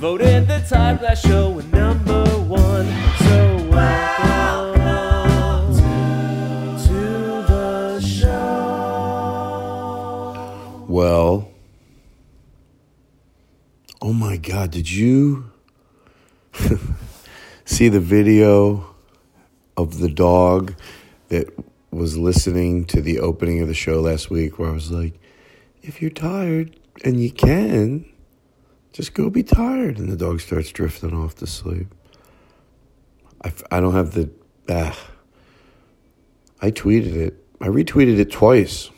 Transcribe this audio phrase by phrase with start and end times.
[0.00, 2.86] voted the Todd Glass Show in number one.
[3.18, 4.80] So welcome
[6.86, 8.46] to the show.
[10.88, 11.50] Well,
[14.00, 15.50] oh my God, did you
[17.66, 18.86] see the video
[19.76, 20.76] of the dog
[21.28, 21.52] that
[21.90, 25.20] was listening to the opening of the show last week where I was like,
[25.82, 26.74] if you're tired
[27.04, 28.06] and you can,
[28.92, 29.98] just go be tired.
[29.98, 31.88] And the dog starts drifting off to sleep.
[33.44, 34.30] I, I don't have the.
[34.68, 34.98] Ah.
[36.62, 37.44] I tweeted it.
[37.60, 38.90] I retweeted it twice.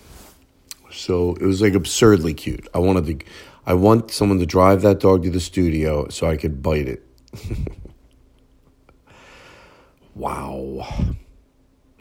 [0.91, 2.69] So it was like absurdly cute.
[2.75, 3.27] I wanted to.
[3.65, 7.07] I want someone to drive that dog to the studio so I could bite it.
[10.15, 10.87] wow.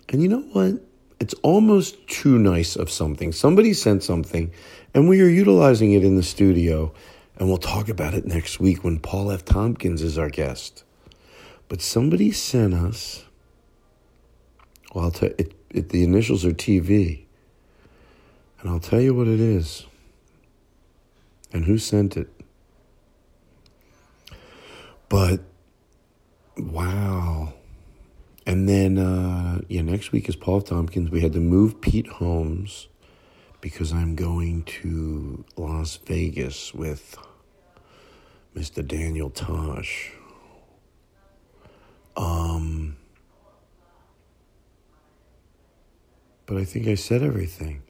[0.09, 0.81] And you know what?
[1.19, 3.31] It's almost too nice of something.
[3.31, 4.51] Somebody sent something,
[4.95, 6.91] and we are utilizing it in the studio,
[7.37, 9.43] and we'll talk about it next week when Paul F.
[9.45, 10.83] Tompkins is our guest.
[11.67, 13.23] But somebody sent us,
[14.93, 17.23] well, I'll tell it, it, the initials are TV,
[18.59, 19.85] and I'll tell you what it is
[21.53, 22.29] and who sent it.
[25.09, 25.41] But
[26.57, 27.53] wow.
[28.45, 31.09] And then, uh, yeah, next week is Paul Tompkins.
[31.09, 32.87] We had to move Pete Holmes
[33.61, 37.15] because I'm going to Las Vegas with
[38.55, 38.85] Mr.
[38.85, 40.11] Daniel Tosh.
[42.17, 42.97] Um,
[46.45, 47.83] but I think I said everything.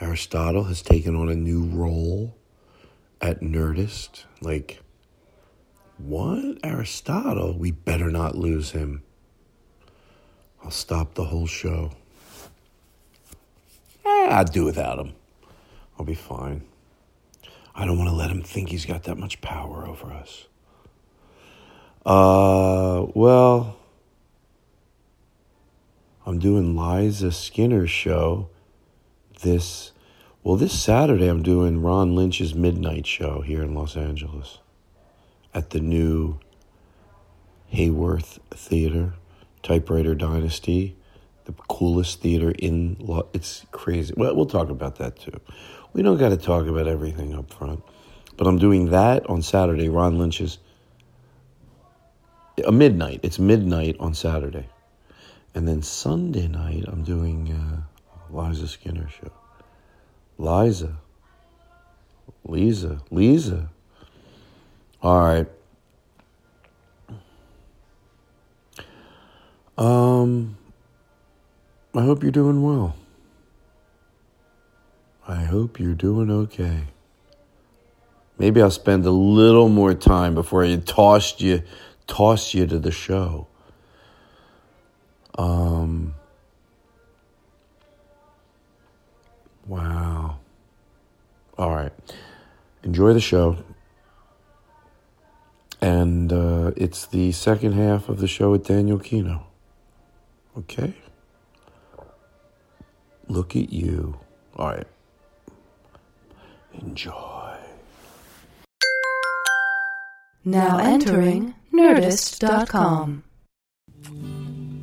[0.00, 2.36] Aristotle has taken on a new role
[3.20, 4.24] at Nerdist.
[4.40, 4.80] Like,
[5.98, 6.58] what?
[6.62, 7.58] Aristotle?
[7.58, 9.02] We better not lose him.
[10.62, 11.92] I'll stop the whole show.
[14.06, 15.14] Eh, I'll do without him.
[15.98, 16.62] I'll be fine.
[17.74, 20.46] I don't want to let him think he's got that much power over us.
[22.04, 23.76] Uh, well,
[26.24, 28.48] I'm doing Liza Skinner's show
[29.42, 29.92] this,
[30.42, 34.58] well, this Saturday I'm doing Ron Lynch's Midnight Show here in Los Angeles
[35.52, 36.38] at the new
[37.72, 39.14] Hayworth Theater,
[39.62, 40.96] Typewriter Dynasty,
[41.46, 44.12] the coolest theater in, Lo- it's crazy.
[44.16, 45.40] Well, we'll talk about that too.
[45.92, 47.82] We don't got to talk about everything up front.
[48.36, 50.58] But I'm doing that on Saturday, Ron Lynch's
[52.64, 53.20] a midnight.
[53.22, 54.68] It's midnight on Saturday.
[55.54, 57.80] And then Sunday night, I'm doing uh,
[58.30, 59.32] Liza Skinner show.
[60.38, 60.98] Liza.
[62.44, 63.00] Lisa.
[63.10, 63.70] Lisa.
[65.02, 65.46] All right.
[69.78, 70.56] Um,
[71.96, 72.94] I hope you're doing well.
[75.26, 76.84] I hope you're doing okay.
[78.38, 81.62] Maybe I'll spend a little more time before I tossed you,
[82.06, 83.46] toss you to the show.
[85.36, 86.14] Um.
[89.66, 90.38] Wow.
[91.58, 91.92] All right.
[92.82, 93.56] Enjoy the show.
[95.80, 99.42] And uh, it's the second half of the show with Daniel Kinno.
[100.56, 100.94] Okay?
[103.28, 104.18] Look at you.
[104.56, 104.86] All right.
[106.80, 107.56] Enjoy.
[110.44, 113.24] Now entering Nerdist.com.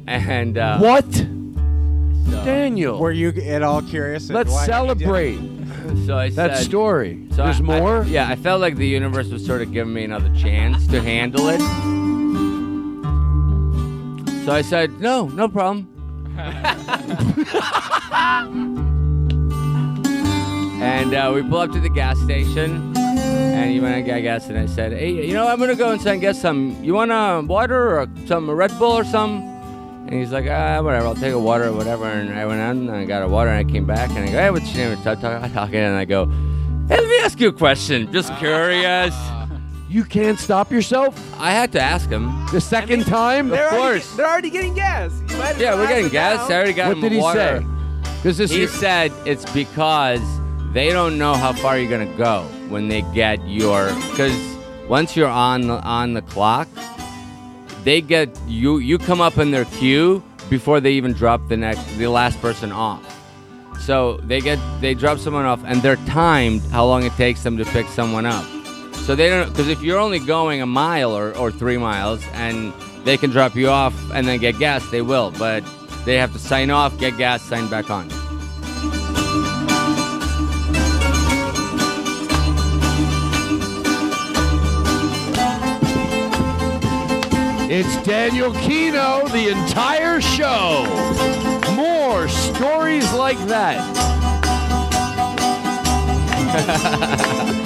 [0.07, 1.05] And uh, What?
[1.13, 2.99] So, Daniel.
[2.99, 4.23] Were you at all curious?
[4.25, 4.73] as Let's why he did it?
[5.05, 5.37] celebrate
[6.05, 7.25] so I that said, story.
[7.31, 8.03] so There's I- I- more?
[8.05, 11.47] yeah, I felt like the universe was sort of giving me another chance to handle
[11.49, 11.61] it.
[14.45, 15.87] So I said, no, no problem.
[20.81, 24.47] and uh, we pull up to the gas station, and he went and got gas,
[24.47, 26.83] and I said, hey, you know, I'm gonna go inside and get some.
[26.83, 29.41] You want a water or some Red Bull or some?
[30.07, 32.05] And he's like, ah, whatever, I'll take a water or whatever.
[32.05, 34.31] And I went out and I got a water, and I came back, and I
[34.31, 35.03] go, hey, what's your name?
[35.03, 36.25] Talking, talking, and I go,
[36.87, 38.11] hey, let me ask you a question.
[38.11, 39.13] Just curious.
[39.93, 42.25] You can't stop yourself I had to ask him.
[42.51, 43.53] the second time?
[43.53, 44.11] Of course.
[44.15, 45.11] They're already getting gas.
[45.29, 46.49] You might as Yeah, we're getting gas.
[46.49, 46.55] now.
[46.55, 47.63] I already got What him did he water.
[47.63, 48.11] say?
[48.15, 50.19] Because this He is said it's because
[50.73, 54.33] they don't know how far you're gonna go when they get your because
[54.89, 56.67] once you're on the, on the clock,
[57.83, 61.83] they get you you come up in their queue before they even drop the next
[61.99, 63.03] the last person off.
[63.79, 67.57] So they get they drop someone off and they're timed how long it takes them
[67.57, 68.43] to pick someone up.
[69.03, 72.71] So they don't because if you're only going a mile or, or three miles and
[73.03, 75.31] they can drop you off and then get gas, they will.
[75.31, 75.65] But
[76.05, 78.07] they have to sign off, get gas, sign back on.
[87.75, 90.85] it's Daniel Kinno, the entire show.
[91.75, 93.81] More stories like that.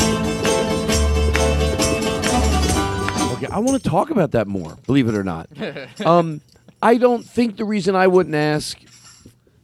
[3.57, 5.49] I want to talk about that more, believe it or not.
[6.05, 6.41] Um,
[6.81, 8.77] I don't think the reason I wouldn't ask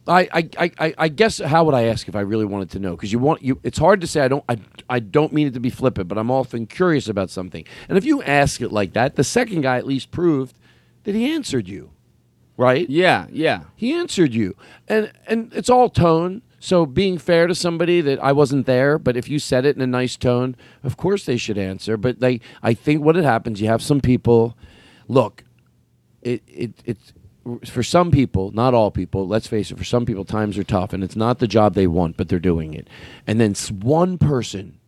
[0.06, 2.78] I, I, I- I, I guess how would I ask if I really wanted to
[2.80, 2.96] know?
[2.96, 3.58] Because you want you.
[3.62, 4.20] It's hard to say.
[4.20, 4.44] I don't.
[4.48, 4.58] I,
[4.90, 7.64] I don't mean it to be flippant, but I'm often curious about something.
[7.88, 10.58] And if you ask it like that, the second guy at least proved
[11.04, 11.90] that he answered you,
[12.58, 12.86] right?
[12.90, 13.62] Yeah, yeah.
[13.76, 14.56] He answered you,
[14.88, 16.42] and and it's all tone.
[16.64, 19.82] So being fair to somebody that I wasn't there, but if you said it in
[19.82, 21.98] a nice tone, of course they should answer.
[21.98, 24.56] But they, I think what it happens, you have some people.
[25.06, 25.44] Look,
[26.22, 27.12] it it it's
[27.70, 29.28] for some people, not all people.
[29.28, 29.76] Let's face it.
[29.76, 32.38] For some people, times are tough, and it's not the job they want, but they're
[32.38, 32.88] doing it.
[33.26, 34.78] And then one person,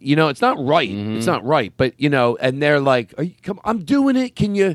[0.00, 0.90] you know, it's not right.
[0.90, 1.72] It's not right.
[1.76, 4.34] But you know, and they're like, Are you, "Come, I'm doing it.
[4.34, 4.74] Can you?"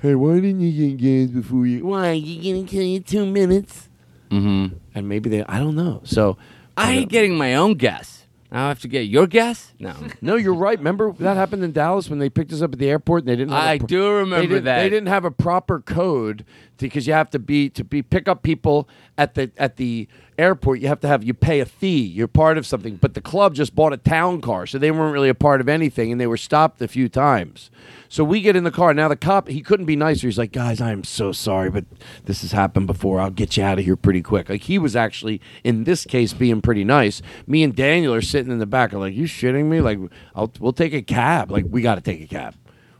[0.00, 1.84] Hey, why didn't you get gas before you?
[1.84, 3.88] Why you gonna kill you two minutes?
[4.30, 4.83] Mm-hmm.
[4.94, 6.00] And maybe they, I don't know.
[6.04, 6.36] So
[6.76, 8.26] I hate getting my own guess.
[8.52, 9.72] Now I have to get your guess?
[9.80, 9.94] No.
[10.20, 10.78] No, you're right.
[10.78, 13.36] Remember that happened in Dallas when they picked us up at the airport and they
[13.36, 13.52] didn't.
[13.52, 14.78] Have a I pro- do remember they that.
[14.82, 16.44] They didn't have a proper code
[16.78, 20.06] because you have to be to be pick up people at the at the
[20.38, 20.80] airport.
[20.80, 22.02] You have to have you pay a fee.
[22.02, 22.96] You're part of something.
[22.96, 25.68] But the club just bought a town car, so they weren't really a part of
[25.68, 27.70] anything, and they were stopped a few times.
[28.08, 28.94] So we get in the car.
[28.94, 30.26] Now the cop he couldn't be nicer.
[30.26, 31.84] He's like, guys, I am so sorry, but
[32.24, 33.20] this has happened before.
[33.20, 34.48] I'll get you out of here pretty quick.
[34.48, 37.22] Like he was actually in this case being pretty nice.
[37.46, 38.92] Me and Daniel are sitting in the back.
[38.92, 39.80] I'm like, you shitting me?
[39.80, 39.98] Like,
[40.34, 41.50] I'll we'll take a cab.
[41.50, 42.54] Like we got to take a cab.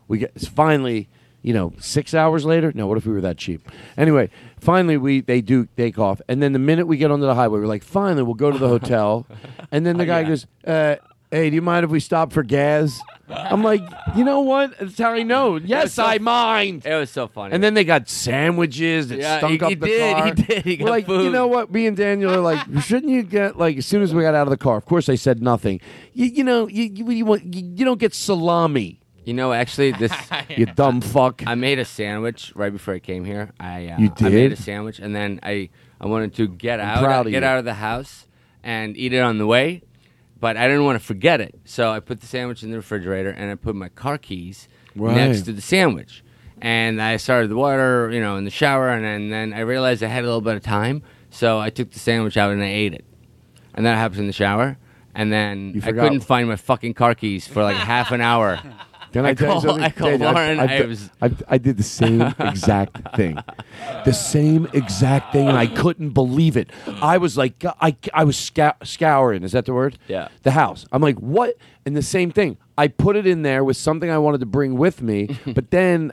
[0.08, 1.08] We get finally.
[1.44, 2.72] You know, six hours later.
[2.74, 3.70] No, what if we were that cheap?
[3.98, 7.34] Anyway, finally we they do take off, and then the minute we get onto the
[7.34, 9.26] highway, we're like, finally we'll go to the hotel,
[9.70, 10.96] and then the guy goes, uh,
[11.30, 12.98] "Hey, do you mind if we stop for gas?"
[13.28, 13.80] I'm like,
[14.16, 14.78] you know what?
[14.78, 15.56] That's how I know.
[15.64, 16.84] Yes, so- I mind.
[16.86, 17.54] It was so funny.
[17.54, 20.24] And then they got sandwiches that Yeah, stunk he- up he the did, car.
[20.26, 21.70] he did, he got like, you know what?
[21.72, 24.46] Me and Daniel are like, shouldn't you get like as soon as we got out
[24.46, 24.76] of the car?
[24.76, 25.80] Of course, I said nothing.
[26.12, 29.00] You, you know, you you, you, want, you, you don't get salami.
[29.24, 30.12] You know, actually, this
[30.56, 31.42] You dumb fuck.
[31.46, 33.52] I made a sandwich right before I came here.
[33.58, 34.52] I uh, You I made did?
[34.52, 37.48] a sandwich, and then I I wanted to get I'm out proud of get you.
[37.48, 38.26] out of the house
[38.62, 39.82] and eat it on the way,
[40.40, 41.54] but I didn't want to forget it.
[41.64, 45.16] So I put the sandwich in the refrigerator, and I put my car keys Right.
[45.16, 46.22] next to the sandwich.
[46.62, 50.02] And I started the water, you know, in the shower, and then, then I realized
[50.02, 51.02] I had a little bit of time.
[51.30, 53.04] So I took the sandwich out and I ate it,
[53.74, 54.78] and that happens in the shower.
[55.16, 58.20] And then You I forgot- couldn't find my fucking car keys for like half an
[58.20, 58.60] hour.
[59.14, 59.80] Can I, I call-?
[59.80, 63.38] I call Lauren, I, I was- I, I did the same exact thing.
[64.04, 66.68] The same exact thing, and I couldn't believe it.
[67.00, 69.44] I was like, I, I was scou- scouring.
[69.44, 69.98] Is that the word?
[70.08, 70.28] Yeah.
[70.42, 70.84] The house.
[70.90, 71.56] I'm like, what?
[71.86, 72.56] And the same thing.
[72.76, 76.12] I put it in there with something I wanted to bring with me, but then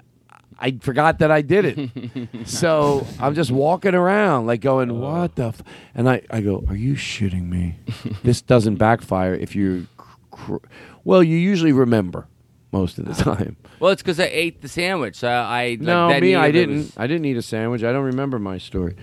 [0.59, 2.29] I forgot that I did it.
[2.47, 4.93] so I'm just walking around, like going, uh.
[4.93, 5.45] what the?
[5.45, 5.63] F-?
[5.95, 7.77] And I, I go, are you shitting me?
[8.21, 9.87] this doesn't backfire if you,
[10.29, 10.57] cr-
[11.03, 12.27] well, you usually remember
[12.71, 13.57] most of the time.
[13.79, 15.15] Well, it's because I ate the sandwich.
[15.15, 16.77] So I like, No, that me, I didn't.
[16.77, 17.83] was- I didn't eat a sandwich.
[17.83, 18.95] I don't remember my story.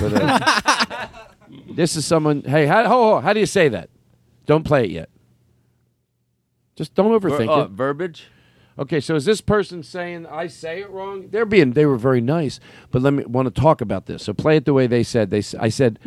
[0.00, 1.06] But, uh,
[1.70, 2.42] this is someone.
[2.42, 3.90] Hey, how, ho, ho, how do you say that?
[4.46, 5.08] Don't play it yet.
[6.76, 7.70] Just don't Ver- overthink oh, it.
[7.70, 8.28] verbiage.
[8.78, 11.28] Okay, so is this person saying I say it wrong?
[11.28, 12.58] They're being they were very nice,
[12.90, 14.22] but let me want to talk about this.
[14.24, 15.28] So play it the way they said.
[15.28, 15.98] They I said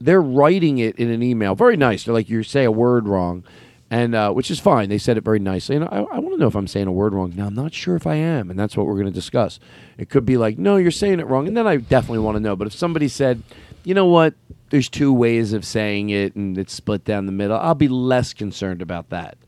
[0.00, 1.56] they're writing it in an email.
[1.56, 2.04] Very nice.
[2.04, 3.42] They're like you say a word wrong,
[3.90, 4.88] and uh, which is fine.
[4.88, 6.92] They said it very nicely, and I, I want to know if I'm saying a
[6.92, 7.32] word wrong.
[7.36, 9.60] Now I'm not sure if I am, and that's what we're going to discuss.
[9.96, 12.40] It could be like, no, you're saying it wrong, and then I definitely want to
[12.40, 12.56] know.
[12.56, 13.42] But if somebody said,
[13.84, 14.34] you know what,
[14.70, 18.34] there's two ways of saying it, and it's split down the middle, I'll be less
[18.34, 19.38] concerned about that.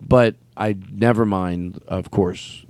[0.00, 2.64] But I never mind, of course.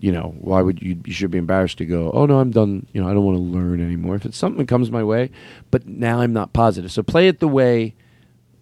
[0.00, 1.00] You know, why would you?
[1.04, 2.12] You should be embarrassed to go.
[2.12, 2.86] Oh no, I'm done.
[2.92, 4.14] You know, I don't want to learn anymore.
[4.14, 5.32] If it's something that comes my way,
[5.72, 6.92] but now I'm not positive.
[6.92, 7.96] So play it the way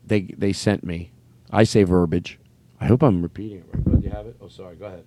[0.07, 1.11] they they sent me.
[1.57, 2.39] I say verbiage.
[2.81, 3.85] I hope I'm repeating it right.
[3.85, 4.37] But do you have it?
[4.43, 4.77] Oh, sorry.
[4.77, 5.05] Go ahead.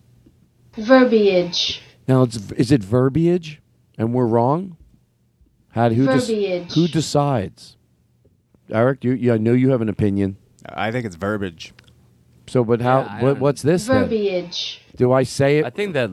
[0.76, 1.82] Verbiage.
[2.08, 3.62] Now, it's is it verbiage,
[4.00, 4.76] and we're wrong?
[5.70, 6.74] How who dec- Verbiage.
[6.74, 7.78] who decides?
[8.72, 10.38] Eric, you, you I know you have an opinion.
[10.68, 11.72] I think it's verbiage.
[12.48, 13.02] So, but how?
[13.02, 14.04] Yeah, what, what's this then?
[14.04, 14.82] Verbiage.
[14.96, 15.66] Do I say it?
[15.66, 16.10] I think that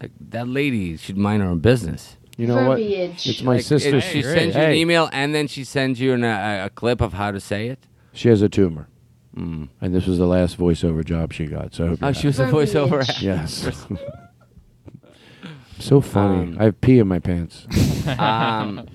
[0.00, 2.16] like, that lady should mind her own business.
[2.36, 2.78] You know what?
[2.78, 3.26] Verbiage.
[3.28, 3.96] It's my Like, sister.
[3.96, 7.00] if she sends you an email and then she sends you an, a, a clip
[7.00, 7.88] of how to say it.
[8.12, 8.88] She has a tumor,
[9.36, 11.74] and this was the last voiceover job she got.
[11.74, 13.00] So I hope Oh, she was a voiceover.
[13.08, 13.22] actress.
[13.22, 13.86] Yes.
[15.78, 16.42] so funny.
[16.52, 17.66] Um, I have pee in my pants.
[18.18, 18.88] um,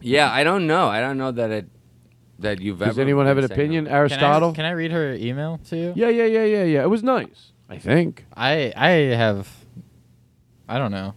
[0.00, 0.88] yeah, I don't know.
[0.88, 1.66] I don't know that it
[2.40, 2.90] that you've ever.
[2.90, 3.84] Does anyone have an been saying opinion?
[3.84, 3.90] that.
[3.90, 4.52] Can I, Aristotle?
[4.52, 5.92] can I read her email to you?
[5.96, 6.82] yeah, yeah, yeah, yeah, yeah.
[6.82, 7.52] It was nice.
[7.68, 8.26] I think.
[8.36, 9.48] I I have.
[10.68, 11.14] I don't know.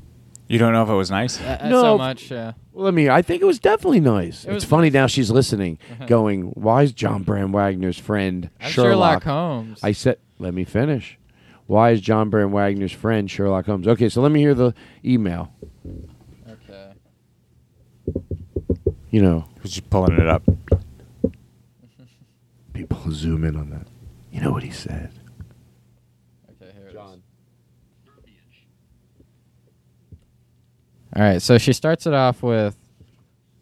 [0.48, 1.42] You don't know if it was nice?
[1.42, 1.82] Uh, uh, No.
[1.82, 2.32] so much.
[2.32, 2.54] Yeah.
[2.72, 4.46] Well, I mean, I think it was definitely nice.
[4.46, 4.94] It it's funny nice.
[4.94, 5.78] now she's listening,
[6.08, 9.80] going, "Why is John Brand Wagner's friend I'm Sherlock?" Sherlock Holmes.
[9.84, 11.18] I said, "Let me finish."
[11.66, 13.88] Why is John Brand Wagner's friend Sherlock Holmes?
[13.90, 14.74] Okay, so let me hear the
[15.04, 15.52] email.
[16.50, 16.92] Okay.
[19.10, 20.44] You know, Was you pulling it up?
[22.74, 23.88] people zoom in on that.
[24.32, 25.12] You know what he said.
[26.52, 26.72] Okay.
[26.78, 26.98] Here it is.
[31.18, 31.42] All right.
[31.42, 32.78] So she starts it off with,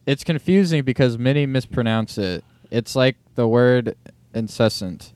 [0.06, 2.44] "It's confusing because many mispronounce it.
[2.70, 3.96] It's like the word
[4.34, 5.14] incessant."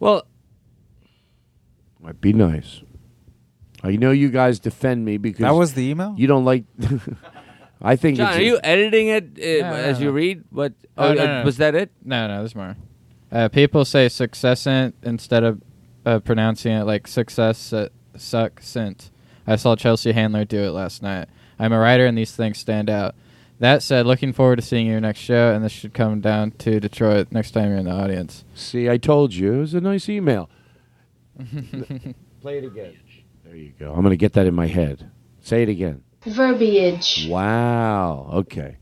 [0.00, 0.26] Well,
[2.00, 2.82] Might be nice.
[3.82, 6.14] I know you guys defend me because That was the email?
[6.16, 6.64] you don't like.
[7.82, 10.12] I think John, it's are you editing it uh, No, no, as you no.
[10.12, 10.44] read?
[10.50, 10.72] What?
[10.96, 11.44] Oh, Oh, no, uh, no, no.
[11.44, 11.90] was that it?
[12.02, 12.74] No, no, there's more.
[13.30, 15.60] Uh, people say successant instead of
[16.06, 19.10] uh, pronouncing it like success uh, succinct.
[19.46, 21.28] I saw Chelsea Handler do it last night.
[21.58, 23.14] I'm a writer, and these things stand out.
[23.58, 26.78] That said, looking forward to seeing your next show, and this should come down to
[26.78, 28.44] Detroit next time you're in the audience.
[28.54, 30.50] See, I told you it was a nice email.
[32.42, 32.98] Play it again.
[33.44, 33.92] There you go.
[33.92, 35.10] I'm going to get that in my head.
[35.40, 36.02] Say it again.
[36.26, 37.28] Verbiage.
[37.30, 38.28] Wow.
[38.32, 38.76] Okay.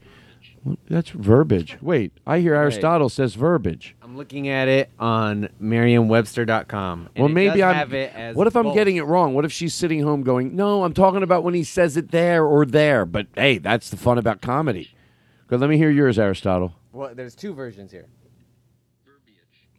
[0.89, 1.77] That's verbiage.
[1.83, 3.95] Wait, I hear Aristotle says verbiage.
[4.03, 7.11] I'm looking at it on Merriam-Webster.com.
[7.15, 7.75] and well, it maybe does I'm.
[7.75, 8.75] Have it as what if I'm both.
[8.75, 9.35] getting it wrong?
[9.35, 12.47] What if she's sitting home going, "No, I'm talking about when he says it there
[12.47, 14.91] or there." But hey, that's the fun about comedy.
[15.49, 15.61] Good.
[15.61, 16.75] Let me hear yours, Aristotle.
[16.93, 18.07] Well, there's two versions here.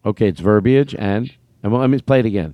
[0.06, 2.54] Okay, it's verbiage and and well, let me play it again.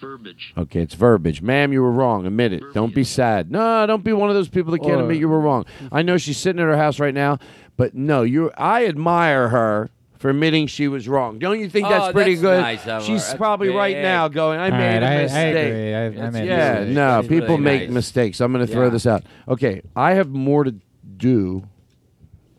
[0.00, 0.54] Verbiage.
[0.56, 1.42] Okay, it's verbiage.
[1.42, 2.26] Ma'am, you were wrong.
[2.26, 2.62] Admit it.
[2.74, 3.50] Don't be sad.
[3.50, 5.66] No, don't be one of those people that can't Or- admit you were wrong.
[5.92, 7.38] I know she's sitting at her house right now,
[7.76, 8.50] but no, you.
[8.56, 11.38] I admire her for admitting she was wrong.
[11.38, 12.60] Don't you think Oh, that's pretty that's good?
[12.60, 13.02] nice of.
[13.04, 15.94] She's That's probably right now going, "I All made right, a I- I mistake." agree.
[15.94, 16.94] I- I made a yeah, mistake.
[16.94, 17.90] no, That's people really make nice.
[17.90, 18.40] mistakes.
[18.40, 18.90] I'm going to throw Yeah.
[18.90, 19.22] this out.
[19.48, 20.74] Okay, I have more to
[21.16, 21.64] do.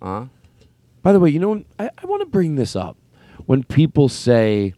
[0.01, 0.25] Huh?
[1.03, 2.97] By the way, you know, I, I want to bring this up.
[3.47, 4.73] When people say,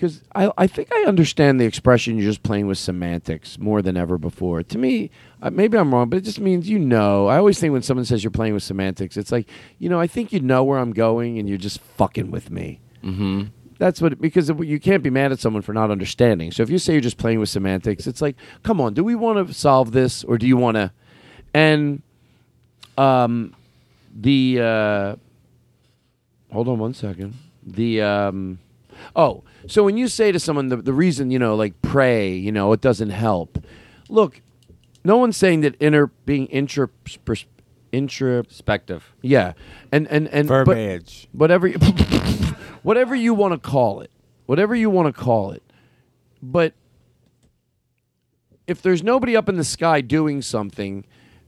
[0.00, 3.98] because I, I think I understand the expression you're just playing with semantics more than
[3.98, 4.62] ever before.
[4.62, 5.10] To me,
[5.42, 7.26] uh, maybe I'm wrong, but it just means you know.
[7.26, 9.46] I always think when someone says you're playing with semantics, it's like,
[9.78, 12.80] you know, I think you know where I'm going and you're just fucking with me.
[13.04, 13.42] Mm-hmm.
[13.76, 16.50] That's what because you can't be mad at someone for not understanding.
[16.50, 19.14] So if you say you're just playing with semantics, it's like, come on, do we
[19.14, 20.92] want to solve this or do you want to?
[21.52, 22.00] And
[22.96, 23.54] um,
[24.14, 25.16] the uh,
[26.50, 27.34] hold on one second.
[27.66, 28.60] The um,
[29.14, 32.52] oh, so when you say to someone the the reason you know like pray, you
[32.52, 33.62] know it doesn't help.
[34.08, 34.42] Look,
[35.04, 36.88] no one's saying that inner being intra
[37.92, 39.14] introspective.
[39.22, 39.52] Yeah,
[39.92, 40.66] and and and but
[41.32, 41.78] whatever you,
[42.82, 44.10] whatever you want to call it,
[44.46, 45.62] whatever you want to call it,
[46.42, 46.74] but
[48.66, 51.04] if there's nobody up in the sky doing something,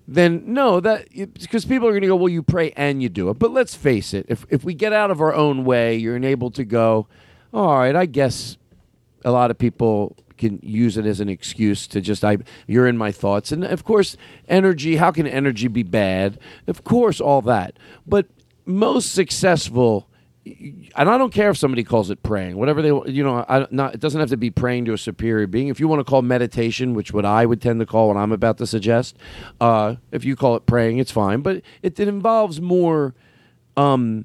[0.09, 3.31] then no, that because people are going to go, well, you pray and you do
[3.31, 3.39] it.
[3.39, 6.55] But let's face it, if if we get out of our own way, you're enabled
[6.57, 7.07] to go,
[7.53, 8.57] all right, I guess
[9.25, 12.99] a lot of people can use it as an excuse to just I you're in
[12.99, 14.17] my thoughts and of course
[14.49, 17.79] energy how can energy be bad of course all that
[18.09, 18.27] but
[18.67, 20.09] most successful
[20.45, 23.95] and I don't care if somebody calls it praying, whatever they, you know, I, not,
[23.95, 25.69] it doesn't have to be praying to a superior being.
[25.69, 28.33] If you want to call meditation, which what I would tend to call what I'm
[28.33, 29.17] about to suggest,
[29.61, 31.43] uh, if you call it praying, it's fine.
[31.43, 33.15] But it, it involves more
[33.77, 34.25] um,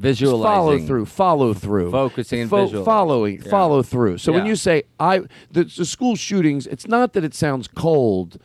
[0.00, 0.42] Visualizing.
[0.44, 3.50] follow through, follow through, Focusing and Fo- following, Yeah.
[3.50, 4.16] follow through.
[4.18, 8.38] So when you say I, the, the school shootings, it's not that it sounds cold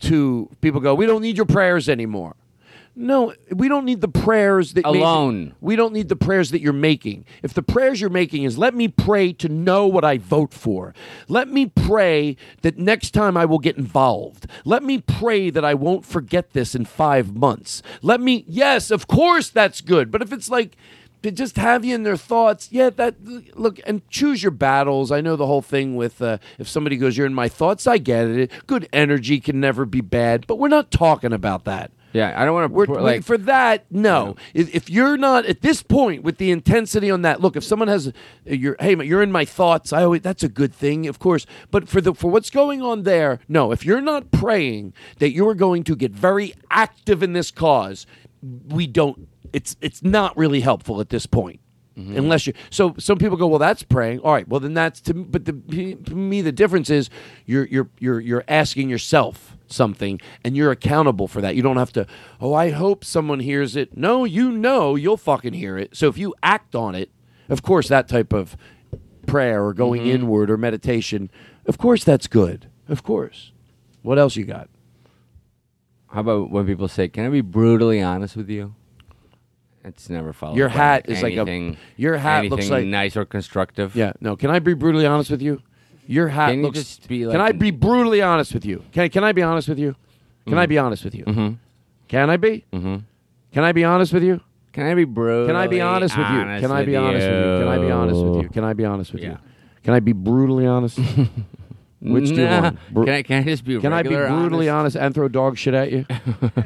[0.00, 0.80] to people.
[0.80, 2.36] Go, we don't need your prayers anymore.
[2.96, 5.54] No, we don't need the prayers that Alone.
[5.60, 7.24] we don't need the prayers that you're making.
[7.42, 10.92] If the prayers you're making is let me pray to know what I vote for.
[11.28, 14.46] Let me pray that next time I will get involved.
[14.64, 17.80] Let me pray that I won't forget this in 5 months.
[18.02, 20.10] Let me Yes, of course that's good.
[20.10, 20.76] But if it's like
[21.22, 23.16] just have you in their thoughts, yeah, that
[23.54, 25.12] look and choose your battles.
[25.12, 27.98] I know the whole thing with uh, if somebody goes, "You're in my thoughts," I
[27.98, 28.50] get it.
[28.66, 31.90] Good energy can never be bad, but we're not talking about that.
[32.12, 34.34] Yeah, I don't want to like for that, no.
[34.52, 37.54] If, if you're not at this point with the intensity on that, look.
[37.54, 38.12] If someone has,
[38.44, 39.92] you're, hey, you're in my thoughts.
[39.92, 41.46] I always that's a good thing, of course.
[41.70, 43.70] But for the for what's going on there, no.
[43.70, 48.06] If you're not praying that you are going to get very active in this cause,
[48.42, 49.28] we don't.
[49.52, 51.60] It's it's not really helpful at this point.
[51.96, 54.20] Unless you, so some people go, well, that's praying.
[54.20, 55.52] All right, well then that's to, but the,
[56.06, 57.10] to me the difference is
[57.44, 61.56] you're you're you're you're asking yourself something and you're accountable for that.
[61.56, 62.06] You don't have to,
[62.40, 63.98] oh, I hope someone hears it.
[63.98, 65.94] No, you know you'll fucking hear it.
[65.94, 67.10] So if you act on it,
[67.50, 68.56] of course that type of
[69.26, 70.06] prayer or going Mhm.
[70.14, 71.30] inward or meditation,
[71.66, 72.66] of course that's good.
[72.88, 73.52] Of course.
[74.00, 74.70] What else you got?
[76.06, 78.74] How about when people say, "Can I be brutally honest with you?"
[79.84, 80.56] It's never followed.
[80.56, 83.96] Your hat is like a- your hat looks like- nice or constructive.
[83.96, 84.36] Yeah, no.
[84.36, 85.62] Can I be brutally honest with you?
[86.06, 86.78] Your hat Can you looks.
[86.78, 88.82] just be can I be brutally honest with you?
[88.92, 89.94] Can Can I be honest with you?
[90.46, 90.68] Can I Mhm.
[90.68, 91.24] be honest with you?
[91.24, 91.56] Mhm.
[92.08, 92.64] Can I be?
[92.72, 92.96] Mm-hmm.
[93.52, 94.40] Can I be honest with you?
[94.72, 96.40] Can I be brutally Can I be honest with you?
[96.40, 97.58] Can I be honest with you?
[97.60, 98.42] Can I be honest with you?
[98.42, 98.48] you?
[98.48, 99.38] Can I be honest with you?
[99.84, 100.98] Can I be brutally honest?
[102.00, 102.78] Which do you want?
[102.92, 104.96] Bru- Can I- can I just be Can I be brutally honest?
[104.96, 106.06] and throw dog shit at you?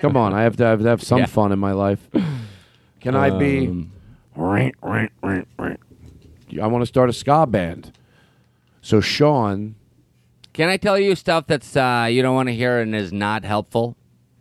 [0.00, 1.26] Come on, I have to have, to have some Yeah.
[1.26, 2.08] fun in my life.
[3.04, 3.66] Can I be?
[3.66, 3.92] Um,
[4.34, 4.72] I
[6.66, 7.92] want to start a ska band.
[8.80, 9.74] So Sean,
[10.54, 13.44] Can I tell you stuff that's uh, you don't want to hear and is not
[13.44, 13.94] helpful?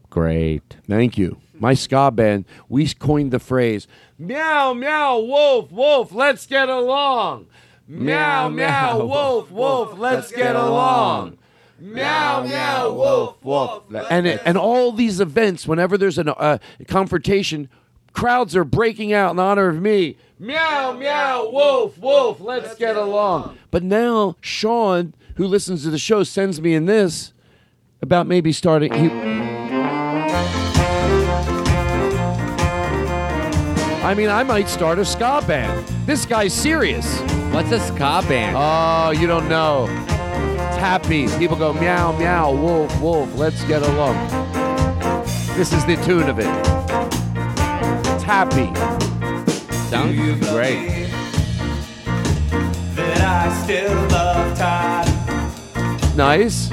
[0.10, 0.78] Great.
[0.88, 1.42] Thank you.
[1.54, 3.86] My ska band, we coined the phrase
[4.18, 7.48] meow, meow, wolf, wolf, let's get along.
[7.86, 11.38] Meow, meow, wolf, wolf, let's get along.
[11.80, 13.84] Meow, meow, wolf, wolf.
[14.10, 17.68] And, it, and all these events, whenever there's a uh, confrontation,
[18.14, 20.18] crowds are breaking out in honor of me.
[20.40, 23.58] Meow, meow, wolf, wolf, let's get along.
[23.72, 27.34] But now Sean, who listens to the show, sends me in this
[28.02, 28.94] about maybe starting.
[28.94, 29.10] He,
[34.04, 35.88] I mean, I might start a ska band.
[36.06, 37.20] This guy's serious.
[37.52, 38.56] What's a ska band?
[38.60, 39.88] Oh, you don't know.
[40.76, 41.28] Tappy.
[41.38, 44.16] People go meow, meow, wolf, wolf, let's get along.
[45.56, 46.73] This is the tune of it.
[48.24, 48.74] Tappy.
[49.90, 50.16] Sounds
[50.50, 51.10] great.
[52.96, 55.08] That I still love Todd.
[56.16, 56.72] Nice.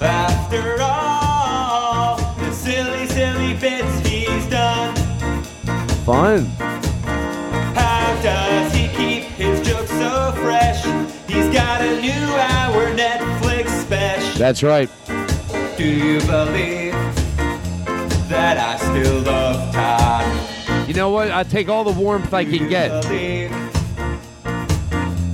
[0.00, 4.94] After all the silly, silly bits he's done,
[6.06, 6.44] Fun.
[7.74, 10.84] how does he keep his jokes so fresh?
[11.28, 14.38] He's got a new hour Netflix special.
[14.38, 14.88] That's right.
[15.76, 16.92] Do you believe
[18.28, 20.41] that I still love Todd?
[20.86, 21.30] You know what?
[21.30, 22.90] I take all the warmth I can get.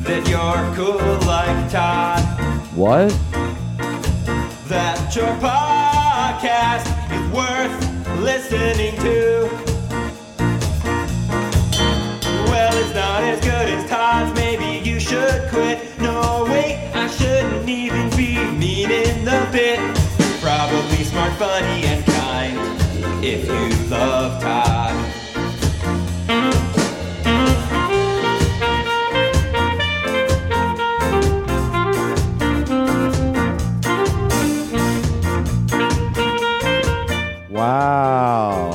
[0.05, 2.23] That you're cool like Todd.
[2.75, 3.15] What?
[4.69, 9.49] that your podcast is worth listening to.
[12.51, 15.99] Well, it's not as good as Todd's, maybe you should quit.
[16.01, 19.79] No, wait, I shouldn't even be meaning the bit.
[20.43, 23.25] Probably smart, funny, and kind.
[23.25, 25.08] if you love Todd.
[37.59, 38.71] Wow.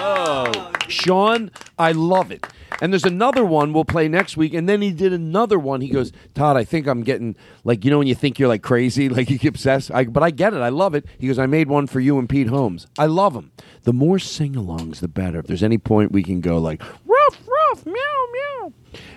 [0.00, 0.68] Oh.
[0.88, 2.44] Sean, I love it.
[2.80, 4.54] And there's another one we'll play next week.
[4.54, 5.80] And then he did another one.
[5.80, 8.62] He goes, Todd, I think I'm getting like you know when you think you're like
[8.62, 9.90] crazy, like you get obsessed.
[9.92, 10.58] I, but I get it.
[10.58, 11.06] I love it.
[11.18, 12.86] He goes, I made one for you and Pete Holmes.
[12.98, 13.52] I love him.
[13.82, 15.38] The more sing-alongs, the better.
[15.40, 17.92] If there's any point we can go like ruff ruff meow
[18.32, 18.72] meow.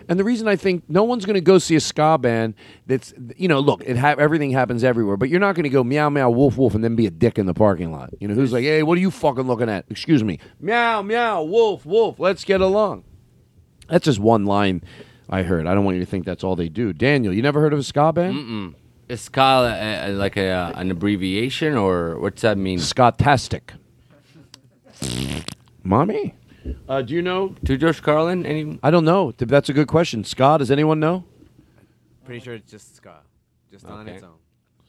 [0.10, 3.14] And the reason I think no one's going to go see a ska band that's
[3.36, 6.10] you know look it ha- everything happens everywhere, but you're not going to go meow
[6.10, 8.14] meow wolf wolf and then be a dick in the parking lot.
[8.20, 9.86] You know who's like, hey, what are you fucking looking at?
[9.90, 12.20] Excuse me, meow meow wolf wolf.
[12.20, 13.04] Let's get along.
[13.88, 14.84] That's just one line
[15.30, 15.68] I heard.
[15.68, 16.94] I don't want you to think that's all they do.
[16.94, 18.36] Daniel, you never heard of a ska band?
[18.36, 18.76] Mm-mm.
[19.10, 22.80] Is ska uh, uh, like a, uh, an abbreviation or what's that mean?
[22.80, 23.72] Skatastic.
[25.84, 26.34] Mommy,
[26.90, 27.56] uh, do you know?
[27.66, 28.46] To George Carlin?
[28.46, 28.80] Any?
[28.84, 29.32] I don't know.
[29.38, 30.24] That's a good question.
[30.24, 31.24] Scott, does anyone know?
[32.26, 33.24] Pretty sure it's just Scott.
[33.72, 34.34] just on its own.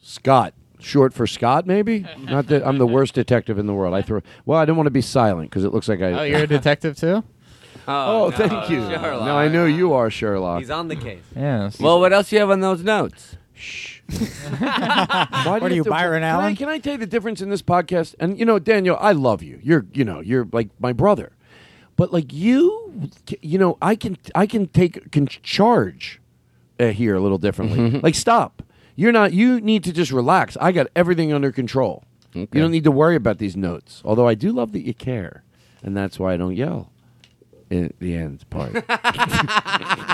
[0.02, 2.04] Scott, short for Scott, maybe.
[2.18, 3.94] Not that I'm the worst detective in the world.
[3.94, 4.20] I throw.
[4.44, 6.12] Well, I didn't want to be silent because it looks like I.
[6.12, 7.22] Oh, you're a detective too?
[7.88, 8.80] Oh, thank you.
[8.88, 9.24] Sherlock.
[9.24, 10.60] No, I know you are Sherlock.
[10.60, 11.22] He's on the case.
[11.34, 11.70] Yeah.
[11.80, 13.36] Well, what else do you have on those notes?
[14.08, 14.14] Why
[14.58, 14.60] do
[15.60, 16.56] What are you, have to- Byron can I, Allen?
[16.56, 18.14] can I tell you the difference in this podcast?
[18.20, 19.58] And you know, Daniel, I love you.
[19.62, 21.32] You're, you know, you're like my brother.
[21.96, 23.10] But like you,
[23.42, 26.20] you know, I can, I can take, can charge
[26.78, 27.90] uh, here a little differently.
[28.00, 28.62] like, stop.
[28.94, 29.32] You're not.
[29.32, 30.56] You need to just relax.
[30.60, 32.04] I got everything under control.
[32.34, 34.00] You don't need to worry about these notes.
[34.04, 35.42] Although I do love that you care,
[35.82, 36.90] and that's why I don't yell.
[37.70, 38.74] In the end part.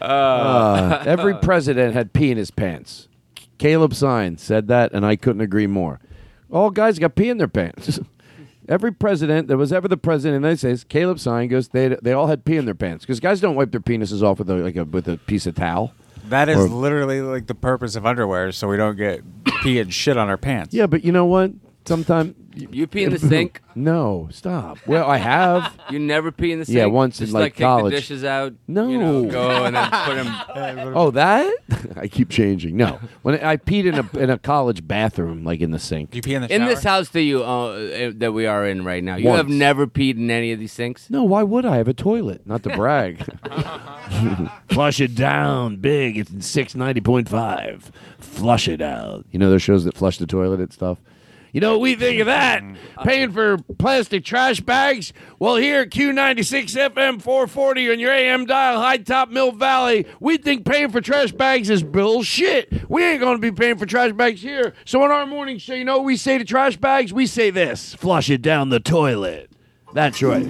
[0.00, 3.08] Uh, every president had pee in his pants.
[3.58, 6.00] Caleb Sign said that, and I couldn't agree more.
[6.50, 7.98] All guys got pee in their pants.
[8.68, 11.88] every president that was ever the president in the United States, Caleb Sign goes, they
[12.00, 14.48] they all had pee in their pants because guys don't wipe their penises off with
[14.50, 15.92] a like a with a piece of towel.
[16.28, 19.22] That is Or- literally like the purpose of underwear, so we don't get
[19.62, 20.74] pee and shit on our pants.
[20.74, 21.52] Yeah, but you know what?
[21.88, 23.60] Sometimes You pee in the sink?
[23.74, 24.78] No, stop.
[24.86, 25.74] Well, I have.
[25.90, 26.76] You never pee in the sink?
[26.76, 27.94] Yeah, once in, Just like, like, take college.
[27.94, 28.52] the dishes out.
[28.66, 28.88] No.
[28.90, 30.92] You know, go and then put them.
[30.94, 31.50] Oh, that?
[31.96, 32.76] I keep changing.
[32.76, 36.10] No, when I peed in a in a college bathroom, like in the sink.
[36.10, 36.68] Do you pee in the In shower?
[36.68, 39.58] this house that you uh, uh, that we are in right now, you have Once.
[39.58, 41.08] never peed in any of these sinks.
[41.08, 42.46] No, why would I have a toilet?
[42.46, 43.24] Not to brag.
[44.68, 46.18] Flush it down, big.
[46.18, 47.90] It's in six ninety point five.
[48.18, 49.24] Flush it out.
[49.30, 50.98] You know those shows that flush the toilet and stuff.
[51.52, 52.62] You know what we think of that?
[53.04, 55.12] Paying for plastic trash bags?
[55.38, 60.36] Well, here at Q96 FM 440 on your AM dial, High Top Mill Valley, we
[60.36, 62.88] think paying for trash bags is bullshit.
[62.90, 64.74] We ain't going to be paying for trash bags here.
[64.84, 67.12] So on our morning show, you know what we say to trash bags?
[67.12, 69.50] We say this flush it down the toilet.
[69.94, 70.46] That's right.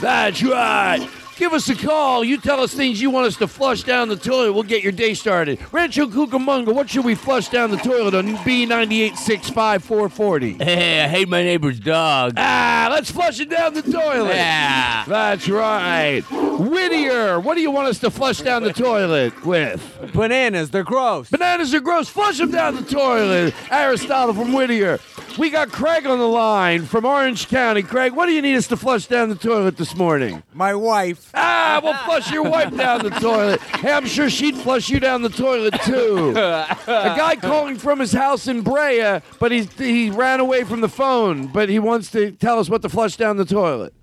[0.00, 1.08] That's right.
[1.40, 2.22] Give us a call.
[2.22, 4.52] You tell us things you want us to flush down the toilet.
[4.52, 5.58] We'll get your day started.
[5.72, 10.60] Rancho Cucamonga, what should we flush down the toilet on B9865440?
[10.60, 12.34] Hey, I hate my neighbor's dog.
[12.36, 14.34] Ah, let's flush it down the toilet.
[14.34, 15.06] Yeah.
[15.06, 16.20] That's right.
[16.30, 20.10] Whittier, what do you want us to flush down the toilet with?
[20.12, 21.30] Bananas, they're gross.
[21.30, 22.10] Bananas are gross.
[22.10, 23.54] Flush them down the toilet.
[23.70, 25.00] Aristotle from Whittier.
[25.38, 27.82] We got Craig on the line from Orange County.
[27.82, 30.42] Craig, what do you need us to flush down the toilet this morning?
[30.52, 31.30] My wife.
[31.34, 33.60] Ah, we'll flush your wife down the toilet.
[33.60, 36.30] Hey, I'm sure she'd flush you down the toilet too.
[36.30, 40.88] A guy calling from his house in Brea, but he's, he ran away from the
[40.88, 43.94] phone, but he wants to tell us what to flush down the toilet.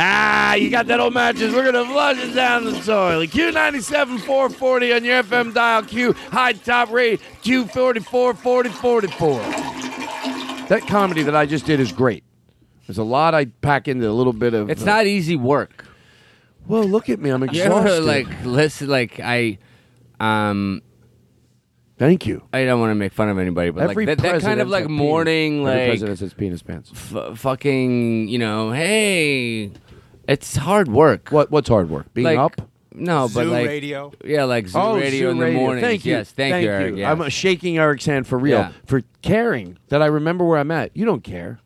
[0.00, 1.52] Ah, you got that old mattress.
[1.52, 3.30] We're going to flush it down the toilet.
[3.30, 5.82] Q97 440 on your FM dial.
[5.82, 7.20] Q high top rate.
[7.42, 9.40] Q44 40 44.
[10.68, 12.22] That comedy that I just did is great.
[12.86, 14.70] There's a lot I pack into a little bit of.
[14.70, 15.84] It's uh, not easy work.
[16.66, 17.30] Well, look at me.
[17.30, 18.04] I'm exhausted.
[18.04, 19.58] like listen, like I,
[20.20, 20.82] um,
[21.98, 22.42] Thank you.
[22.52, 24.68] I don't want to make fun of anybody, but Every like that, that kind of
[24.68, 26.92] like penis- morning, every like president says penis pants.
[26.94, 29.72] f- fucking, you know, hey,
[30.28, 31.30] it's hard work.
[31.30, 32.12] What What's hard work?
[32.14, 32.60] Being Like, up?
[32.94, 34.12] No, but Zoo like radio.
[34.24, 35.60] Yeah, like zoo oh, radio Zoo in the radio.
[35.60, 35.84] morning.
[35.84, 36.12] Thank you.
[36.14, 36.96] Yes, thank, you, Eric.
[36.96, 37.08] yes.
[37.10, 38.72] I'm uh, shaking Eric's hand for real Yeah.
[38.86, 40.96] for caring that I remember where I'm at.
[40.96, 41.60] You don't care.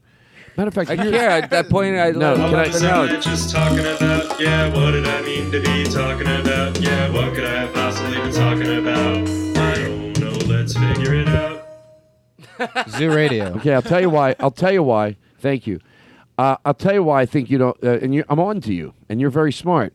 [0.59, 1.31] Matter of fact, I you're- care.
[1.31, 4.38] At that point, I No, love can I- the I- just talking about?
[4.38, 6.79] Yeah, what did I mean to be talking about?
[6.79, 9.16] Yeah, what could I have possibly been talking about?
[9.57, 12.88] I don't know, let's figure it out.
[12.90, 13.55] Zoo Radio.
[13.57, 14.35] Okay, I'll tell you why.
[14.38, 15.16] I'll tell you why.
[15.38, 15.81] Thank you.
[16.38, 17.77] Uh, I'll tell you why I think you don't.
[17.83, 19.95] Uh, and you, I'm on to you, and you're very smart.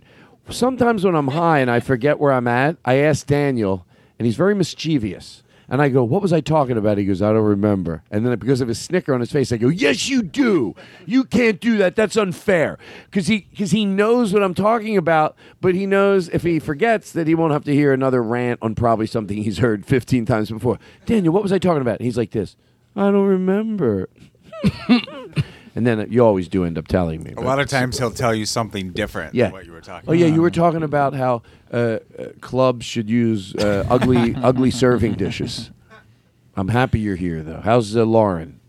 [0.50, 3.86] Sometimes when I'm high and I forget where I'm at, I ask Daniel,
[4.18, 5.44] and he's very mischievous.
[5.70, 8.38] And I go, "What was I talking about?" He goes, "I don't remember." And then
[8.40, 10.76] because of his snicker on his face, I go, "Yes, you do.
[11.06, 11.98] You can't do that.
[11.98, 16.44] That's unfair." Because he because he knows what I'm talking about, but he knows if
[16.44, 19.86] he forgets that he won't have to hear another rant on probably something he's heard
[19.86, 20.80] 15 times before.
[21.06, 22.00] Daniel, what was I talking about?
[22.00, 22.56] And he's like this.
[22.96, 24.08] I don't remember.
[25.78, 27.36] and then you always do end up telling me.
[27.38, 29.46] A lot of times he'll tell you something different yeah.
[29.46, 30.36] than what you were talking oh yeah, about.
[30.36, 32.00] you were talking about how uh, uh,
[32.42, 35.70] clubs should use uh, ugly, ugly serving dishes.
[36.56, 37.62] I'm happy you're here though.
[37.64, 38.60] How's uh, Lauren?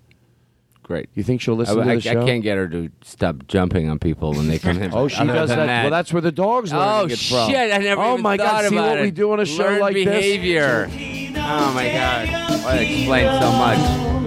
[0.83, 1.09] Great.
[1.15, 2.23] You think she'll listen I, to I- the show?
[2.23, 4.93] I can't get her to stop jumping on people when they come in.
[4.95, 5.85] Oh, she does than that.
[5.85, 7.49] Well, that's where the dogs learning Oh it from.
[7.51, 7.73] shit!
[7.73, 8.69] I never Oh even my thought god!
[8.69, 9.03] See what it.
[9.03, 10.89] we do on a show Learned like behavior.
[10.91, 12.29] Oh my god!
[12.29, 14.18] Well, that explains so much.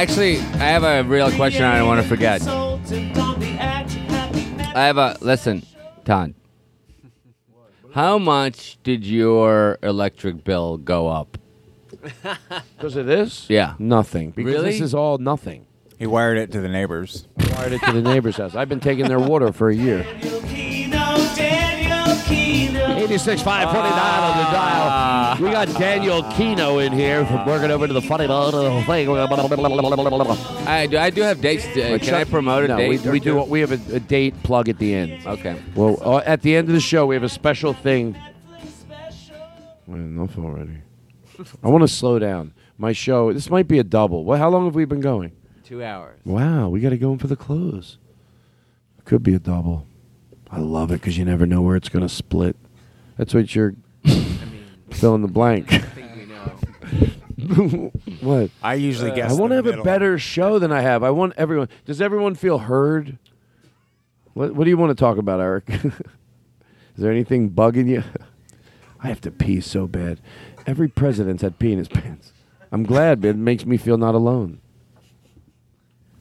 [0.00, 2.40] Actually I have a real question I don't want to forget.
[2.40, 4.40] Consultant on the act, happy
[4.74, 5.62] I have a listen,
[6.06, 6.34] Todd.
[7.92, 11.36] How much did your electric bill go up?
[12.76, 13.50] Because of this?
[13.50, 13.74] Yeah.
[13.78, 14.30] Nothing.
[14.30, 14.70] Because Really?
[14.70, 15.66] this is all nothing.
[15.98, 17.26] He wired it to the neighbors.
[17.56, 18.54] Wired it to the neighbor's house.
[18.54, 20.06] I've been taking their water for a year.
[23.10, 23.40] Kinno, Daniel Kinno.
[23.40, 25.42] 86 529 on the dial.
[25.42, 29.08] We got Daniel Kinno in here from working over to the funny little thing.
[30.66, 30.96] I do.
[30.98, 31.64] I do have dates.
[31.74, 33.02] To, can I promote a no, date?
[33.02, 33.42] We, we do.
[33.42, 35.26] We have a, a date plug at the end.
[35.26, 35.60] Okay.
[35.74, 38.16] Well, uh, at the end of the show, we have a special thing.
[39.86, 40.78] Well, enough already.
[41.64, 42.54] I want to slow down.
[42.78, 43.32] My show.
[43.32, 44.24] This might be a double.
[44.24, 45.32] Well, how long have we been going?
[45.64, 46.20] Two hours.
[46.24, 47.98] Wow, we got to go in for the close.
[49.04, 49.86] Could be a double.
[50.50, 52.56] I love it because you never know where it's going to split.
[53.20, 53.74] That's what you're
[54.92, 55.70] fill in the blank.
[58.22, 58.50] what?
[58.62, 61.02] I usually guess I want the to have a better show than I have.
[61.02, 61.68] I want everyone.
[61.84, 63.18] Does everyone feel heard?
[64.32, 65.68] What What do you want to talk about, Eric?
[65.68, 65.82] Is
[66.96, 68.04] there anything bugging you?
[69.02, 70.18] I have to pee so bad.
[70.66, 72.32] Every president's had pee in his pants.
[72.72, 74.62] I'm glad, but it makes me feel not alone.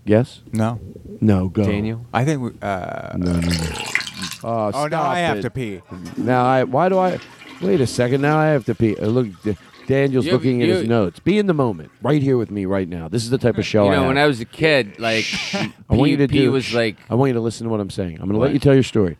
[0.04, 0.42] Yes?
[0.52, 0.82] No.
[1.22, 1.64] No, go.
[1.64, 2.06] Daniel?
[2.14, 2.50] I think we.
[2.62, 3.99] Uh, No, no, no.
[4.44, 5.42] Oh, Oh, now stop I have it.
[5.44, 5.82] to pee.
[6.18, 6.64] Now I.
[6.64, 7.20] Why do I?
[7.62, 8.22] Wait a second.
[8.22, 8.96] Now I have to pee.
[8.98, 11.20] Uh, look, D- Daniel's You- looking at his you- notes.
[11.20, 13.08] Be in the moment, right here with me, right now.
[13.08, 14.08] This is the type of show You I know, have.
[14.10, 16.52] when I was a kid, like I want you to P do.
[16.52, 18.14] was like I want you to listen to what I'm saying.
[18.20, 19.18] I'm going to let you tell your story.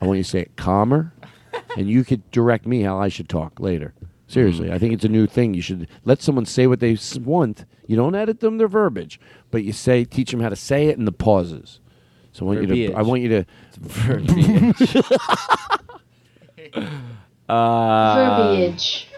[0.00, 1.12] I want you to say it calmer,
[1.76, 3.94] and you could direct me how I should talk later.
[4.26, 4.72] Seriously, Mm.
[4.72, 5.52] I think it's a new thing.
[5.52, 7.66] You should let someone say what they s- want.
[7.86, 10.96] You don't edit them their verbiage, but you say teach them how to say it
[10.96, 11.80] and the pauses.
[12.32, 12.74] So I want you to.
[12.74, 12.94] Verbiage.
[12.96, 13.46] I want you to.
[17.48, 19.08] uh, Verbiage.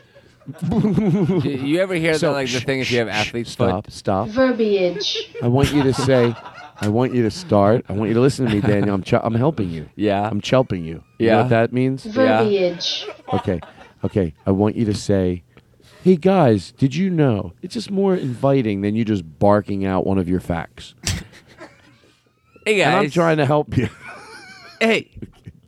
[0.61, 3.85] Do you ever hear So- that like the thing if you have athlete's Stop.
[3.87, 3.93] foot?
[3.93, 4.29] Stop.
[4.29, 5.33] Verbiage.
[5.43, 6.35] I want you to say.
[6.81, 7.85] I want you to start.
[7.89, 8.95] I want you to listen to me, Daniel.
[8.95, 9.89] I'm ch- I'm helping you.
[9.95, 10.29] Yeah.
[10.29, 11.05] I'm chelping you.
[11.19, 11.41] You know Yeah.
[11.43, 12.05] what that means?
[12.05, 13.07] Verbiage.
[13.33, 13.61] Okay.
[14.03, 14.35] Okay.
[14.45, 15.45] I want you to say,
[16.03, 20.19] "Hey guys, did you know?" It's just more inviting than you just barking out one
[20.19, 20.95] of your facts.
[22.65, 23.89] Hey And I'm trying to help you.
[24.81, 25.11] Hey.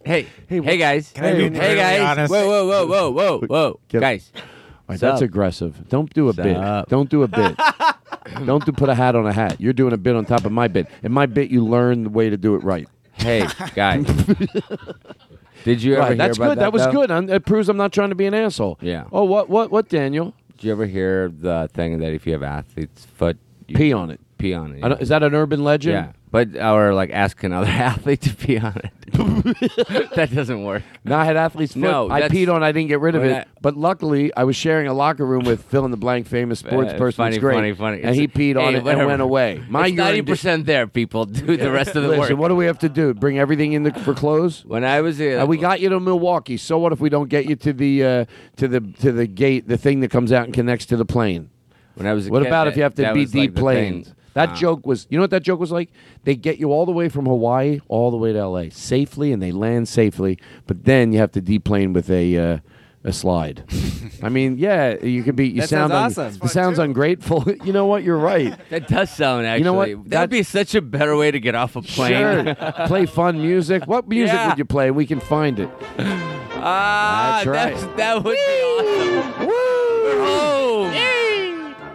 [0.07, 0.29] Hey.
[0.47, 0.63] Hey.
[0.63, 1.11] hey guys.
[1.13, 2.01] Can I be hey entirely guys.
[2.01, 2.31] honest?
[2.31, 3.81] Whoa, whoa, whoa, whoa, whoa, whoa.
[3.89, 4.31] Get- guys.
[4.37, 4.43] All
[4.91, 5.11] right, Sup?
[5.15, 5.89] that's aggressive.
[5.89, 6.55] Don't do a bit.
[6.57, 6.89] Sup?
[6.89, 7.59] Don't do a bit.
[8.47, 9.61] Don't do put a hat on a hat.
[9.61, 10.87] You're doing a bit on top of my bit.
[11.03, 12.89] In my bit, you learn the way to do it right.
[13.15, 14.07] Hey, guys.
[15.65, 16.59] Did you ever Right, hear that's about good.
[16.61, 16.93] That, was though?
[16.93, 17.11] good.
[17.11, 18.79] I'm, it proves I'm not trying to be an asshole.
[18.81, 19.07] Yeah.
[19.11, 20.35] Oh, what, what, what, Daniel?
[20.53, 24.11] Did you ever hear the thing that if you have athlete's foot, you Pee on
[24.13, 24.21] it.
[24.39, 24.85] Pee on it.
[24.85, 25.95] I don't, is that an urban legend?
[25.95, 28.91] Yeah, but or like ask another athlete to pee on it.
[30.17, 30.83] that doesn't work.
[31.05, 31.81] No, I had athlete's foot.
[31.81, 32.63] No, I that's- peed on.
[32.63, 33.33] I didn't get rid of it.
[33.35, 36.59] I- but luckily, I was sharing a locker room with fill in the blank famous
[36.65, 37.17] sports Uh, person.
[37.17, 37.55] funny, It's great.
[37.55, 38.03] funny, funny.
[38.03, 39.03] And he It's- peed on hey, it whatever.
[39.03, 39.63] and went away.
[39.69, 40.27] My it's ninety urine.
[40.27, 40.87] percent there.
[40.87, 42.39] People do the rest of the Listen, work.
[42.39, 43.15] what do we have to do?
[43.15, 44.65] Bring everything in the, for clothes?
[44.67, 46.57] When I was a, Uh, we got you to Milwaukee.
[46.57, 48.25] So what if we don't get you to the uh,
[48.57, 51.51] to the to the gate, the thing that comes out and connects to the plane?
[51.95, 53.31] when I was a What kid, about that- if you have to that be like
[53.31, 54.05] the deplaned?
[54.07, 54.15] thing.
[54.37, 55.91] That joke was, you know what that joke was like?
[56.25, 58.71] They get you all the way from Hawaii all the way to L.A.
[58.71, 62.59] safely, and they land safely, but then you have to deplane with a uh,
[63.05, 63.63] a slide.
[64.23, 65.49] I mean, yeah, you could be.
[65.49, 66.41] You That sound sounds un- awesome.
[66.47, 67.45] It sounds ungrateful.
[67.65, 68.03] you know what?
[68.03, 68.57] You're right.
[68.71, 69.59] That does sound actually.
[69.61, 69.89] You know what?
[69.89, 72.45] That That- would be such a better way to get off a plane.
[72.57, 72.87] Sure.
[72.89, 73.87] play fun music.
[73.87, 74.49] What music Yeah.
[74.49, 74.91] would you play?
[74.91, 75.69] We can find it.
[75.99, 77.75] Ah, That's right.
[77.77, 79.47] that's- that would be awesome.
[79.49, 81.16] Woo!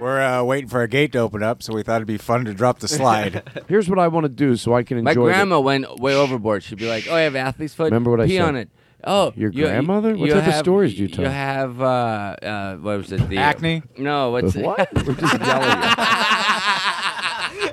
[0.01, 2.45] We're uh, waiting for a gate to open up, so we thought it'd be fun
[2.45, 3.43] to drop the slide.
[3.67, 6.15] Here's what I want to do so I can enjoy My the- grandma went way
[6.15, 6.63] overboard.
[6.63, 7.85] She'd be like, "Oh, I have athlete's foot.
[7.85, 8.45] Remember what I Pee said?
[8.47, 8.69] on it.
[9.03, 10.15] Oh, Your you- grandmother?
[10.15, 11.23] What you type of have- stories do you tell?
[11.25, 13.29] You have uh, uh, what was it?
[13.29, 13.83] The Acne?
[13.99, 14.89] No, what's What?
[15.05, 15.81] We're just yelling.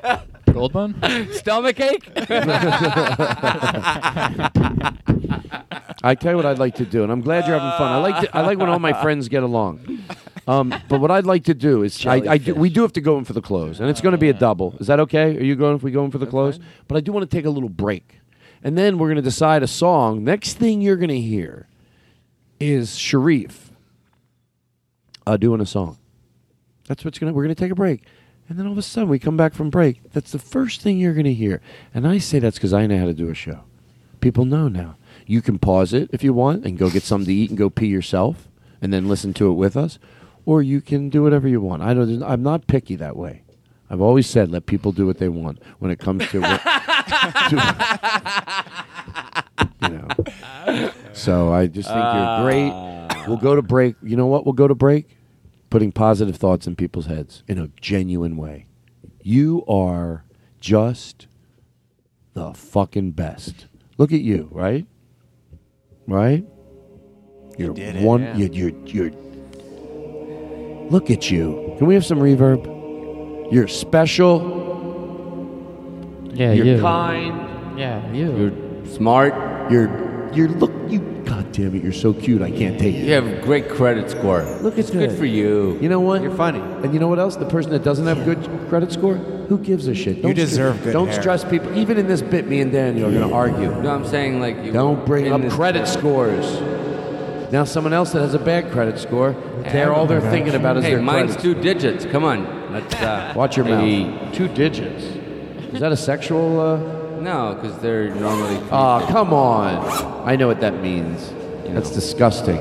[0.02, 1.00] Go Cold one?
[1.32, 2.10] Stomach ache?
[6.00, 7.90] I tell you what I'd like to do, and I'm glad you're having fun.
[7.90, 9.80] I like to, I like when all my friends get along.
[10.48, 13.02] Um, but what I'd like to do is I, I do, we do have to
[13.02, 14.74] go in for the close, and it's going to be a double.
[14.80, 15.37] Is that okay?
[15.37, 16.58] Are you going if we go in for the close?
[16.88, 18.20] But I do want to take a little break,
[18.64, 20.24] and then we're going to decide a song.
[20.24, 21.68] Next thing you're going to hear
[22.58, 23.72] is Sharif
[25.26, 25.98] uh, doing a song.
[26.87, 27.32] That's what's gonna.
[27.32, 28.04] We're gonna take a break,
[28.48, 30.11] and then all of a sudden we come back from break.
[30.12, 31.61] That's the first thing you're gonna hear,
[31.92, 33.61] and I say that's because I know how to do a show.
[34.20, 34.96] People know now.
[35.26, 37.68] You can pause it if you want and go get something to eat and go
[37.68, 38.48] pee yourself,
[38.80, 39.98] and then listen to it with us,
[40.48, 41.82] or you can do whatever you want.
[41.82, 42.22] I don't.
[42.22, 43.42] I'm not picky that way.
[43.90, 46.38] I've always said let people do what they want when it comes to.
[49.82, 50.08] you know.
[51.12, 52.70] So I just think you're great.
[52.70, 53.24] Ah.
[53.28, 53.96] We'll go to break.
[54.02, 54.46] You know what?
[54.46, 55.18] We'll go to break.
[55.68, 58.68] Putting positive thoughts in people's heads in a genuine way.
[59.22, 60.24] You are
[60.61, 61.26] just
[62.32, 63.66] the fucking best.
[63.98, 64.87] Look at you, right?
[66.06, 66.46] Right?
[67.58, 68.02] You're did it.
[68.02, 68.22] one.
[68.22, 68.37] Yeah.
[68.37, 69.27] You're, you're you're.
[70.90, 71.74] Look at you.
[71.79, 72.64] Can we have some reverb?
[73.53, 74.66] You're special.
[76.35, 76.81] Yeah, you're you.
[76.81, 77.79] kind.
[77.79, 78.37] Yeah, you.
[78.37, 79.35] You're smart.
[79.70, 81.01] You're you're look you.
[81.24, 81.83] God damn it!
[81.83, 82.40] You're so cute.
[82.40, 83.05] I can't take it.
[83.05, 84.42] You have a great credit score.
[84.62, 85.79] Look, it's good for you.
[85.81, 86.22] You know what?
[86.22, 86.61] You're funny.
[86.61, 87.37] And you know what else?
[87.37, 88.38] The person that doesn't have good
[88.70, 90.22] credit score, who gives a shit?
[90.22, 91.20] Don't deserve stre- good Don't hair.
[91.20, 91.77] stress people.
[91.77, 93.70] Even in this bit, me and Daniel are going to argue.
[93.83, 96.46] No, I'm saying like you Don't bring up this- credit scores.
[97.50, 99.32] Now, someone else that has a bad credit score,
[99.72, 101.42] they're all they're thinking about is Hey, their mine's credit.
[101.42, 102.04] two digits.
[102.04, 104.04] Come on, let's uh, Watch your hey.
[104.04, 104.34] mouth.
[104.34, 105.04] Two digits.
[105.72, 106.61] Is that a sexual?
[106.61, 106.76] Uh...
[107.20, 108.61] No, because they're normally.
[108.70, 109.76] Ah, come on.
[110.28, 111.32] I know what that means.
[111.74, 112.58] That's disgusting.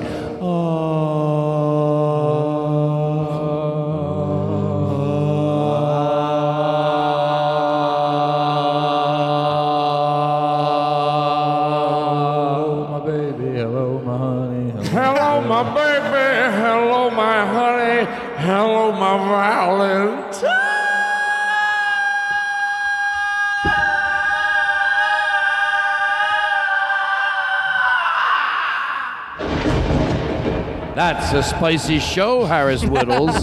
[31.30, 33.36] That's a spicy show, Harris Wittels.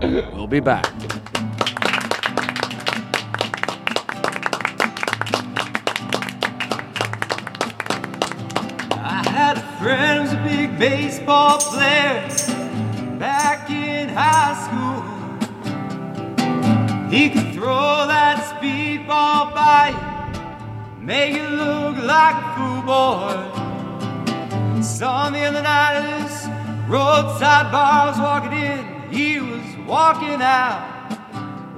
[0.32, 0.86] we'll be back.
[8.92, 12.28] I had a friend who's a big baseball player
[13.18, 15.02] back in high school.
[17.10, 23.64] He could throw that speedball by you, make it look like a fool boy.
[24.80, 26.57] Saw him the other night at this
[26.88, 27.92] roadside bar.
[27.92, 30.96] I was walking in, he was walking out.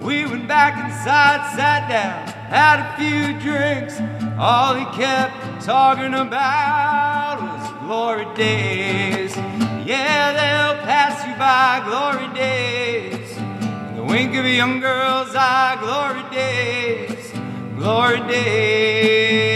[0.00, 4.00] We went back inside, sat down, had a few drinks.
[4.38, 9.36] All he kept talking about was glory days.
[9.84, 13.36] Yeah, they'll pass you by, glory days.
[13.36, 17.32] In the wink of a young girl's eye, glory days,
[17.76, 19.50] glory days.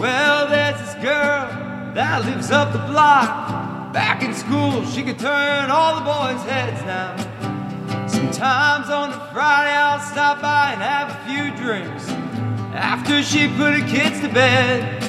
[0.00, 0.48] Well,
[1.00, 1.48] girl
[1.94, 3.92] that lives up the block.
[3.92, 7.16] Back in school, she could turn all the boys' heads now.
[8.06, 12.08] Sometimes on a Friday, I'll stop by and have a few drinks.
[12.74, 15.02] After she put her kids to bed,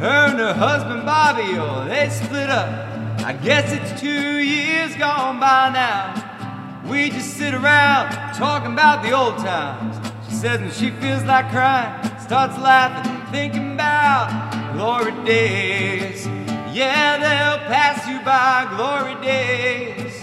[0.00, 2.88] her and her husband Bobby, oh, they split up.
[3.24, 6.82] I guess it's two years gone by now.
[6.88, 9.96] We just sit around talking about the old times.
[10.26, 16.26] She says when she feels like crying, starts laughing, thinking about glory days.
[16.72, 20.22] Yeah, they'll pass you by, glory days.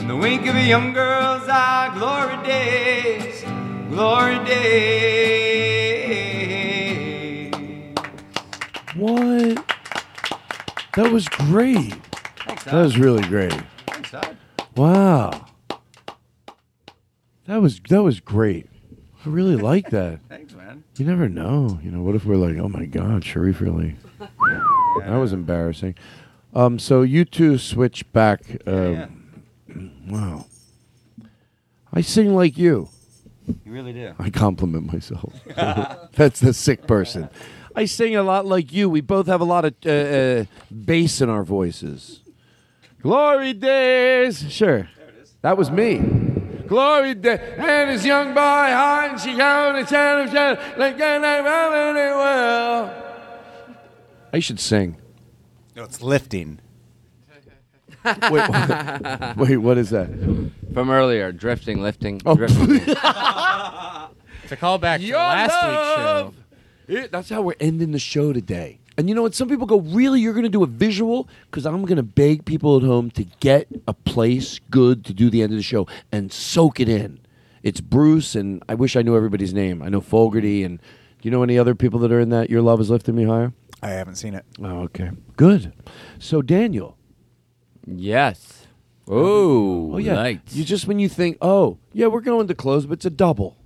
[0.00, 3.44] In the wink of a young girl's eye, glory days,
[3.90, 5.16] glory days.
[8.94, 9.64] What?
[10.94, 11.94] That was great.
[12.64, 13.52] that was really great.
[13.86, 14.14] Thanks,
[14.74, 15.46] Wow.
[17.46, 18.66] That was that was great.
[19.26, 20.20] I really like that.
[20.28, 20.84] Thanks, man.
[20.96, 21.80] You never know.
[21.82, 23.96] You know, what if we're like, oh my God, Sharif really.
[25.00, 25.96] That was embarrassing.
[26.54, 28.42] Um, so you two switch back.
[28.66, 29.06] Uh,
[30.08, 30.46] Wow.
[31.92, 32.88] I sing like you.
[33.46, 34.14] You really do.
[34.18, 35.34] I compliment myself.
[36.12, 37.28] That's the sick person.
[37.74, 38.88] I sing a lot like you.
[38.88, 42.20] We both have a lot of uh, uh, bass in our voices.
[43.02, 44.50] Glory days.
[44.50, 44.88] Sure.
[45.42, 46.00] That was me.
[46.68, 47.40] Glory days.
[47.56, 53.02] And this young boy, hard she gone and shadow, shadow, like I never well.
[54.32, 54.96] I should sing.
[55.74, 56.60] No, it's lifting.
[58.30, 60.08] wait, wait, what is that?
[60.72, 62.36] From earlier, drifting, lifting, Oh.
[62.36, 62.80] drifting.
[64.44, 66.04] It's a callback to Your last week's show.
[66.04, 66.34] love.
[66.86, 68.78] Yeah, that's how we're ending the show today.
[68.98, 69.34] And you know what?
[69.34, 70.20] Some people go, really?
[70.20, 71.28] You're going to do a visual?
[71.50, 75.28] Because I'm going to beg people at home to get a place good to do
[75.28, 77.20] the end of the show and soak it in.
[77.62, 79.82] It's Bruce, and I wish I knew everybody's name.
[79.82, 80.84] I know Fogerty, and do
[81.22, 82.48] you know any other people that are in that?
[82.48, 83.52] Your love is lifting me higher.
[83.82, 84.44] I haven't seen it.
[84.62, 85.72] Oh, okay, good.
[86.18, 86.96] So Daniel,
[87.86, 88.66] yes.
[89.10, 90.54] Ooh, oh yeah, lights.
[90.56, 93.56] you just when you think, oh yeah, we're going to close, but it's a double,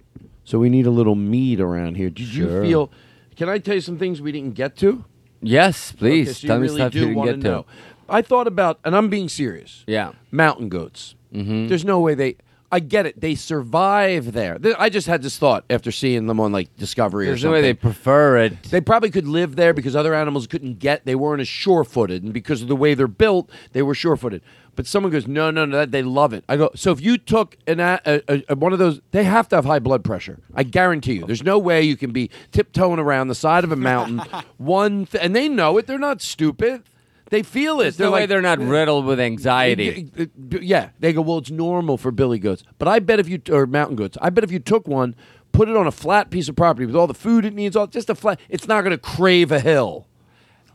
[0.45, 2.11] so we need a little meat around here.
[2.11, 2.63] Did Sure.
[2.65, 2.93] you feel?
[3.37, 5.05] Can I tell you some things we didn't get to?
[5.43, 6.29] Yes, please.
[6.29, 7.49] Okay, so Tell you me really stuff do you didn't wanna get to.
[7.49, 7.67] know.
[8.09, 9.85] I thought about, and I'm being serious.
[9.87, 10.13] Yeah.
[10.31, 11.15] Mountain goats.
[11.35, 11.69] Mhm.
[11.69, 12.37] There's no way they.
[12.73, 13.21] I get it.
[13.21, 14.57] They survive there.
[14.59, 17.55] Th- I just had this thought after seeing them on like Discovery There's or no
[17.55, 17.63] something.
[17.63, 18.63] way they prefer it.
[18.65, 21.05] They probably could live there because other animals couldn't get.
[21.05, 24.43] They weren't as sure-footed, and because of the way they're built, they were sure-footed.
[24.81, 26.43] But someone goes, no, no, no, they love it.
[26.49, 29.47] I go, so if you took an a, a, a, one of those, they have
[29.51, 30.39] to have high blood pressure.
[30.55, 31.27] I guarantee you.
[31.27, 34.21] There's no way you can be tiptoeing around the side of a mountain.
[34.57, 35.87] one, th- and they know it.
[35.87, 36.85] They're not stupid.
[37.29, 37.83] They feel it.
[37.83, 40.11] There's they're no way like, they're not riddled with anxiety.
[40.49, 41.21] Yeah, they go.
[41.21, 44.31] Well, it's normal for billy goats, but I bet if you or mountain goats, I
[44.31, 45.15] bet if you took one,
[45.53, 47.87] put it on a flat piece of property with all the food it needs, all
[47.87, 50.07] just a flat, it's not going to crave a hill.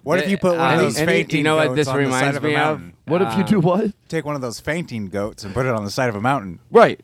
[0.06, 1.88] What if you put one of Uh, those any- fainting you know what goats this
[1.88, 2.60] on the reminds of a me of?
[2.60, 2.94] mountain?
[3.08, 3.92] What if you do what?
[4.08, 6.60] Take one of those fainting goats and put it on the side of a mountain.
[6.72, 7.02] Right.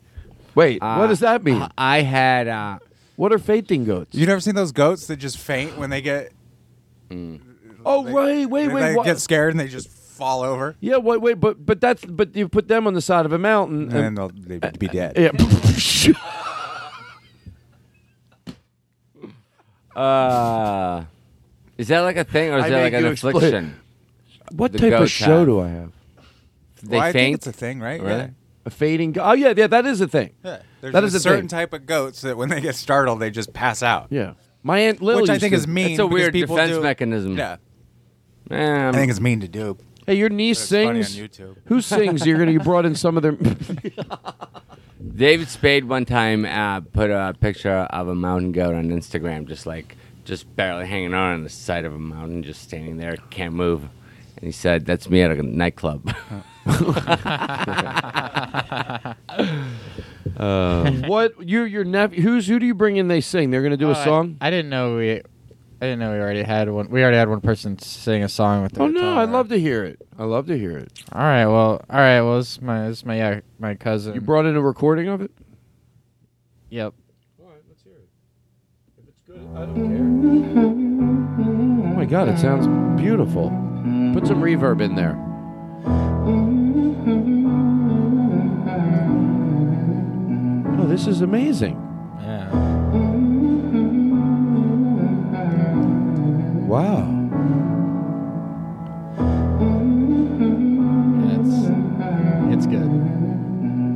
[0.54, 1.66] Wait, Uh, what does that mean?
[1.78, 2.46] I had.
[2.46, 2.78] Uh,
[3.16, 4.14] what are fainting goats?
[4.14, 6.32] You never seen those goats that just faint when they get
[7.84, 8.48] Oh, right.
[8.48, 8.96] Wait, they wait.
[8.96, 9.04] what?
[9.04, 12.48] get scared and they just fall over yeah, wait, wait, but but that's but you
[12.48, 15.18] put them on the side of a mountain and then they'll they'd be dead.
[15.18, 15.32] yeah.
[19.96, 21.04] uh,
[21.78, 23.76] is that like a thing, or is I that made like an you explain- affliction?
[24.52, 25.46] what The type of show have?
[25.46, 25.92] do I have?
[26.82, 27.14] They well, I faint.
[27.14, 28.00] think it's a thing, right?
[28.00, 28.12] Really?
[28.18, 28.28] Yeah.
[28.64, 29.12] A fading.
[29.12, 30.30] Go- oh yeah, yeah, that is a thing.
[30.44, 30.62] Yeah.
[30.80, 31.48] There's That a is a certain thing.
[31.48, 34.08] type of goats that when they get startled, they just pass out.
[34.10, 35.22] Yeah, my aunt Lily.
[35.22, 35.90] Which I used think to- is mean.
[35.92, 37.36] It's a because weird people defense do- mechanism.
[37.38, 37.56] Yeah.
[38.50, 39.78] Man, I think it's mean to do.
[40.06, 41.40] Hey, your niece But it's funny sings.
[41.40, 41.56] on YouTube.
[41.66, 42.26] Who sings?
[42.26, 42.50] You're gonna.
[42.50, 43.36] You brought in some of their.
[45.16, 49.66] David Spade one time uh, put a picture of a mountain goat on Instagram, just
[49.66, 49.96] like
[50.32, 53.82] just barely hanging on on the side of a mountain, just standing there, can't move.
[54.36, 56.10] And he said, "That's me at a nightclub."
[60.36, 62.22] Uh, what you your nephew?
[62.22, 63.08] Who's who do you bring in?
[63.08, 63.50] They sing.
[63.50, 64.38] They're gonna do a Oh, I- song.
[64.40, 65.12] I, didn't know we.
[65.12, 65.20] I
[65.80, 66.88] didn't know we already had one.
[66.88, 68.72] We already had one person sing a song with.
[68.72, 69.18] The oh no.
[69.18, 70.00] I'd love to hear it.
[70.18, 70.90] I love to hear it.
[71.12, 74.14] All right, well, all right, well, this is my, this is my, yeah, my cousin.
[74.14, 75.30] You brought in a recording of it.
[76.70, 76.94] Yep.
[77.40, 78.08] All right, let's hear it.
[79.02, 80.62] If it's good, I don't care.
[81.84, 82.66] Oh my god, it sounds
[83.00, 83.50] beautiful.
[84.14, 85.18] Put some reverb in there.
[90.78, 91.76] Oh, this is amazing.
[92.20, 92.50] Yeah.
[96.66, 97.08] Wow.
[101.34, 102.90] It's, it's good.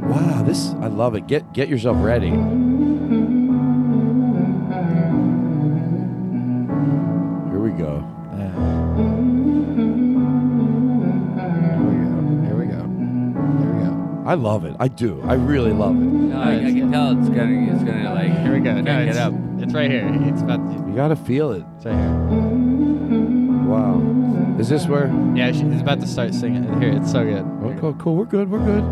[0.09, 1.27] Wow, this I love it.
[1.27, 2.31] Get get yourself ready.
[14.27, 14.75] I love it.
[14.81, 15.23] I do.
[15.25, 15.99] I really love it.
[16.05, 18.37] No, I, I can tell it's gonna, it's gonna like.
[18.41, 18.75] Here we go.
[18.81, 19.33] No, crank it's it up.
[19.61, 20.09] It's right here.
[20.25, 20.57] It's about.
[20.59, 21.65] To, You gotta feel it.
[21.77, 22.13] it's right here.
[23.67, 24.03] Wow.
[24.59, 25.07] Is this where?
[25.35, 26.65] Yeah, she, it's about to start singing.
[26.81, 27.45] Here, it's so good.
[27.63, 28.17] Oh, cool, cool.
[28.17, 28.51] We're good.
[28.51, 28.85] We're good.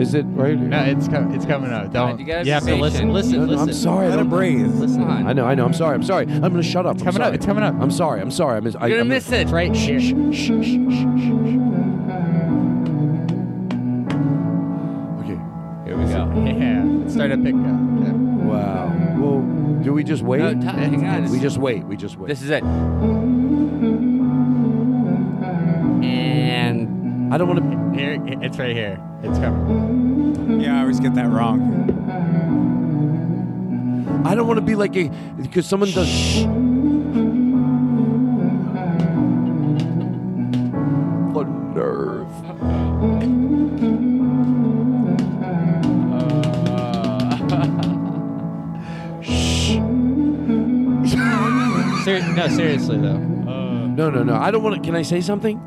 [0.00, 0.58] Is it right?
[0.58, 1.92] No, it's com- it's coming up.
[1.92, 2.18] Don't.
[2.18, 2.98] you gotta You have be to listen.
[2.98, 3.12] patient.
[3.12, 3.32] Listen.
[3.32, 3.68] No, no, listen.
[3.68, 4.06] I'm sorry.
[4.06, 4.66] I Let don't him breathe.
[4.74, 4.98] Listen.
[5.02, 5.26] Come on.
[5.28, 5.46] I know.
[5.46, 5.64] I know.
[5.64, 5.94] I'm sorry.
[5.94, 6.24] I'm sorry.
[6.26, 6.98] I'm gonna shut up.
[6.98, 7.32] I'm coming up.
[7.32, 7.74] It's coming up.
[7.80, 8.20] I'm sorry.
[8.20, 8.58] I'm sorry.
[8.58, 8.66] I'm.
[8.66, 9.40] I, You're gonna I'm miss it.
[9.42, 9.98] It's right here.
[9.98, 11.53] Okay.
[17.14, 17.62] Start to pick up.
[18.42, 18.92] Wow.
[19.20, 19.40] Well,
[19.84, 20.40] do we just wait?
[20.40, 21.30] No, t- hang on.
[21.30, 21.84] we just wait.
[21.84, 22.26] We just wait.
[22.26, 22.64] This is it.
[26.02, 27.96] And I don't want to.
[27.96, 29.00] Here, it's right here.
[29.22, 30.60] It's coming.
[30.60, 31.60] Yeah, I always get that wrong.
[34.26, 35.08] I don't want to be like a
[35.40, 36.08] because someone does.
[36.08, 36.46] Shh.
[52.34, 53.14] No, seriously though.
[53.16, 54.34] Uh, no, no, no.
[54.34, 54.82] I don't want to.
[54.82, 55.58] Can I say something?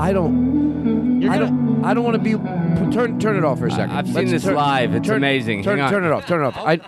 [0.00, 1.20] I don't.
[1.22, 1.84] You're I gonna- don't.
[1.84, 2.32] I don't want to be.
[2.92, 3.90] Turn, turn it off for a second.
[3.96, 4.94] I've seen Let's this live.
[4.94, 5.62] It's turn- amazing.
[5.62, 5.92] Turn, Hang on.
[5.92, 6.26] turn it off.
[6.26, 6.56] Turn it off.
[6.58, 6.80] I.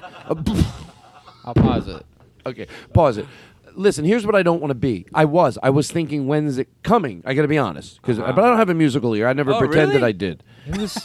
[1.44, 2.04] I'll pause it.
[2.44, 3.26] Okay, pause it.
[3.74, 4.04] listen.
[4.04, 5.06] Here's what I don't want to be.
[5.14, 5.58] I was.
[5.62, 7.22] I was thinking, when's it coming?
[7.26, 9.26] I got to be honest, because but I don't have a musical ear.
[9.28, 10.08] I never Oh, pretended really?
[10.08, 10.42] I did.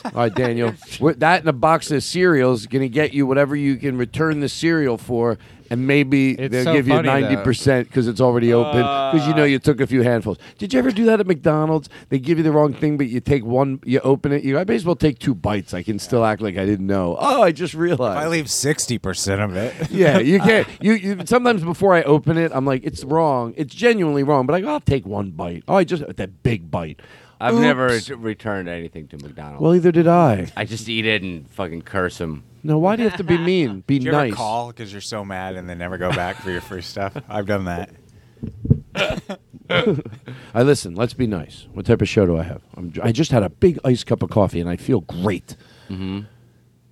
[0.06, 0.74] All right, Daniel.
[1.00, 4.40] We're- that and a box of cereals going to get you whatever you can return
[4.40, 5.38] the cereal for,
[5.72, 7.20] and maybe It's they'll so give you funny, though.
[7.20, 8.82] ninety percent because it's already open.
[8.82, 10.38] Because you know you took a few handfuls.
[10.60, 11.90] Did you ever do that at McDonald's?
[12.10, 14.44] They give you the wrong thing, but you take one, you open it.
[14.44, 15.74] You, I may as well take two bites.
[15.74, 17.18] I can still act like I didn't know.
[17.20, 18.20] Oh, I just realized.
[18.20, 19.90] I leave sixty percent of it.
[19.90, 20.68] Yeah, you can't.
[20.82, 23.54] You, you sometimes before I open it, I'm like, it's wrong.
[23.58, 24.46] It's genuinely wrong.
[24.46, 25.64] But I go, I'll take one bite.
[25.68, 27.00] Oh, I just that big bite.
[27.42, 28.10] I've never Oops.
[28.10, 29.62] ret- returned anything to McDonald's.
[29.62, 30.52] Well, either did I.
[30.56, 32.44] I just eat it and fucking curse them.
[32.64, 33.84] No, why do you have to be mean?
[33.88, 34.28] Be Do you nice.
[34.30, 37.18] ever call because you're so mad and then never go back for your free stuff?
[37.28, 37.90] I've done that.
[40.54, 40.96] I listen.
[40.96, 41.68] Let's be nice.
[41.74, 42.62] What type of show do I have?
[42.76, 45.56] I'm, I just had a big iced cup of coffee, and I feel great.
[45.90, 46.22] Mm-hmm.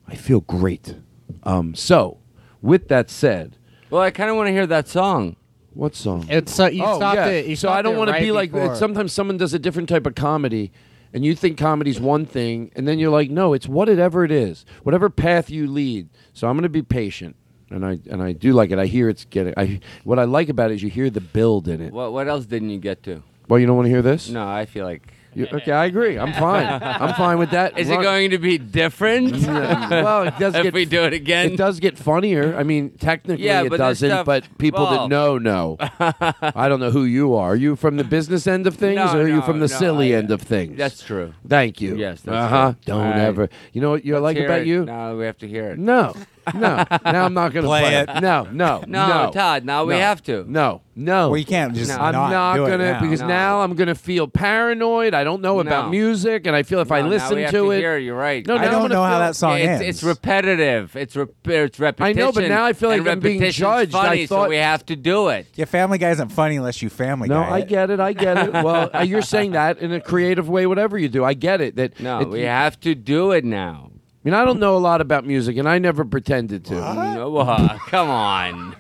[0.08, 0.95] I feel great.
[1.43, 2.18] Um, so,
[2.62, 3.58] with that said,
[3.89, 5.36] Well, I kind of want to hear that song.
[5.74, 6.26] What song?
[6.30, 7.28] It's so you oh, stopped yeah.
[7.28, 7.46] it.
[7.48, 8.76] You so I don't it want to right be like before.
[8.76, 10.72] sometimes someone does a different type of comedy,
[11.14, 14.66] and you think comedy's one thing, and then you're like, no, it's whatever it is,
[14.84, 16.10] whatever path you lead.
[16.34, 17.36] So I'm going to be patient,
[17.70, 18.80] and I and I do like it.
[18.80, 19.54] I hear it's getting.
[19.58, 21.94] I what I like about it is you hear the build in it.
[21.94, 23.24] What What else didn't you get to?
[23.48, 24.30] Well, you don't want to hear this?
[24.30, 25.14] No, I feel like.
[25.34, 26.18] You- okay, I agree.
[26.18, 26.66] I'm fine.
[26.82, 27.78] I'm fine with that.
[27.78, 29.32] Is it going to be different?
[29.48, 31.52] well, it does if get we do it again.
[31.54, 32.56] It does get funnier.
[32.58, 35.78] I mean, technically Yeah, it but there's doesn't, stuff- but people well- that know know.
[35.80, 37.52] I don't know who you are.
[37.52, 39.68] Are you from the business end of things, No, or are you no, from the
[39.68, 40.78] no, silly I- end of things?
[40.78, 41.34] That's true.
[41.48, 41.96] Thank you.
[41.96, 42.72] Yes, that's uh huh.
[42.74, 42.82] true.
[42.86, 43.20] Don't All right.
[43.20, 43.50] ever.
[43.74, 44.68] You know what you like hear about it.
[44.68, 44.86] you?
[44.86, 45.80] No, we have to hear it.
[45.80, 46.16] No,
[46.56, 46.86] no.
[47.06, 48.22] now I'm not going to Play play, it.
[48.22, 49.32] No, no, No, no.
[49.34, 50.00] Todd, now we No.
[50.00, 50.45] have to.
[50.47, 51.30] No, no.
[51.30, 51.97] Well, you can't just No.
[52.04, 53.28] I'm not, not, gonna because No.
[53.28, 55.14] now I'm gonna feel paranoid.
[55.14, 57.52] I don't know about music, and I feel if I No, now listen we have
[57.52, 57.97] to, to it, hear.
[57.97, 58.45] You're right.
[58.45, 59.82] No, I now I'm don't gonna know how that song it's, ends.
[59.86, 60.95] it's repetitive.
[60.95, 63.95] It's rep- it's I know, but now I feel like I'm being repetition's judged.
[63.95, 65.47] I Funny, so thought- we have to do it.
[65.56, 67.50] yeah, Family Guy isn't funny unless you Family No, Guy.
[67.50, 68.00] No, I get it.
[68.00, 68.54] I get it.
[68.54, 71.24] Well, uh, you're saying that in a creative way, whatever you do.
[71.24, 71.76] I get it.
[71.76, 73.91] That No, it- we have to do it now.
[74.22, 76.74] I mean, I don't know a lot about music, and I never pretended to.
[76.76, 78.76] No, uh, come on.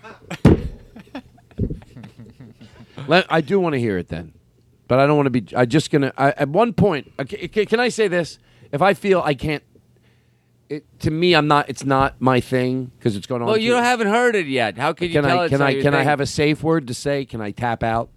[3.07, 4.33] Let, I do want to hear it then,
[4.87, 5.55] but I don't want to be.
[5.55, 6.11] I just gonna.
[6.17, 8.37] I, at one point, okay, ca- can I say this?
[8.71, 9.63] If I feel I can't,
[10.67, 11.69] it, to me, I'm not.
[11.69, 13.47] It's not my thing because it's going on.
[13.47, 14.77] Well, too- you haven't heard it yet.
[14.77, 15.43] How can you Can tell I?
[15.45, 15.71] it's Can not I?
[15.71, 16.07] your Can I thing?
[16.07, 17.23] have a safe word to say?
[17.25, 18.09] Can I tap out?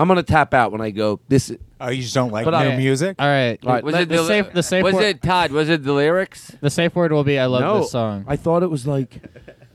[0.00, 1.20] I'm gonna tap out when I go.
[1.28, 1.52] This.
[1.80, 3.16] Oh, you just don't like But I- new music?
[3.18, 3.58] All right.
[3.64, 5.50] All right, Was let- it the the, safe- the safe Was word- it Todd?
[5.52, 6.52] Was it the lyrics?
[6.60, 9.20] The safe word will be "I love no, this song." I thought it was like.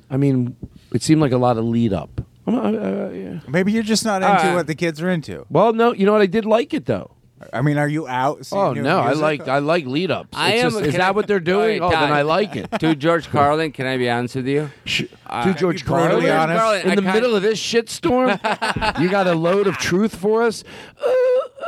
[0.09, 0.55] I mean,
[0.93, 2.21] it seemed like a lot of lead up.
[2.47, 3.39] I'm, uh, uh, yeah.
[3.47, 4.53] Maybe you're just not into All right.
[4.55, 5.45] what the kids are into.
[5.49, 6.21] Well, no, you know what?
[6.21, 7.11] I did like it though.
[7.51, 8.45] I mean, are you out?
[8.45, 9.21] seeing Oh new no, I music?
[9.21, 10.29] like I like lead ups.
[10.33, 10.71] I am.
[10.71, 11.81] just- is can that I- what they're doing?
[11.81, 12.11] All Oh, then Todd.
[12.11, 12.69] I like it.
[12.79, 14.71] To George Carlin, can I be honest with you?
[14.85, 16.59] Sh- Uh, to George be brutally Carlin honest.
[16.59, 18.99] Carlin, in I the kind- middle of this shitstorm.
[19.01, 20.63] you got a load of truth for us.
[20.99, 21.11] Uh, uh,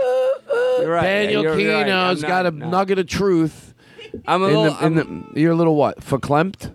[0.01, 0.82] uh.
[0.82, 1.01] You're right.
[1.03, 1.86] Daniel You're right.
[1.86, 2.70] Kinno's I'm got a not- no.
[2.70, 3.74] nugget of truth.
[4.26, 4.74] I'm a In little.
[4.74, 5.99] the, in I'm, the, you're a little what?
[5.99, 6.72] Verklempt?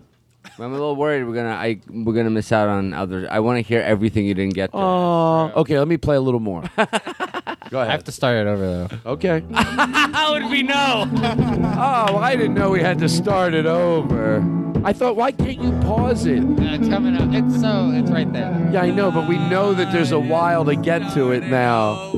[0.59, 1.23] I'm a little worried.
[1.23, 1.49] We're gonna.
[1.49, 3.27] I we're gonna miss out on others.
[3.29, 4.77] I want to hear everything you didn't get to.
[4.77, 5.79] Oh, okay.
[5.79, 6.63] Let me play a little more.
[7.69, 8.89] Go I have to start it over though.
[9.13, 9.43] Okay.
[9.53, 11.07] How would we know?
[11.75, 14.41] Oh, I didn't know we had to start it over.
[14.85, 16.39] I thought, why can't you pause it?
[16.39, 17.33] Uh, it's coming up.
[17.33, 17.91] It's so.
[17.93, 18.69] It's right there.
[18.71, 22.11] Yeah, I know, but we know that there's a while to get to it now.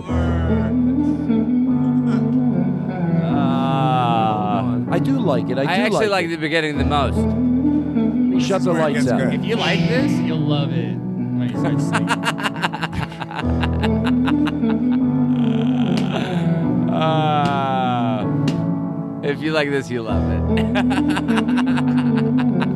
[3.23, 4.79] Ah.
[4.91, 5.57] I do like it.
[5.57, 7.17] I do I actually like like, the beginning the most.
[7.17, 8.41] it.
[8.45, 9.19] Shut the lights out.
[9.21, 9.33] good.
[9.35, 11.81] If you like this, you'll love it when you start
[13.81, 13.94] singing.
[16.95, 18.25] Uh,
[19.23, 20.41] if you like this, you love it.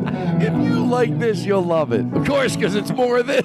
[0.42, 2.00] If you like this, you'll love it.
[2.14, 3.44] Of course, because it's more of this.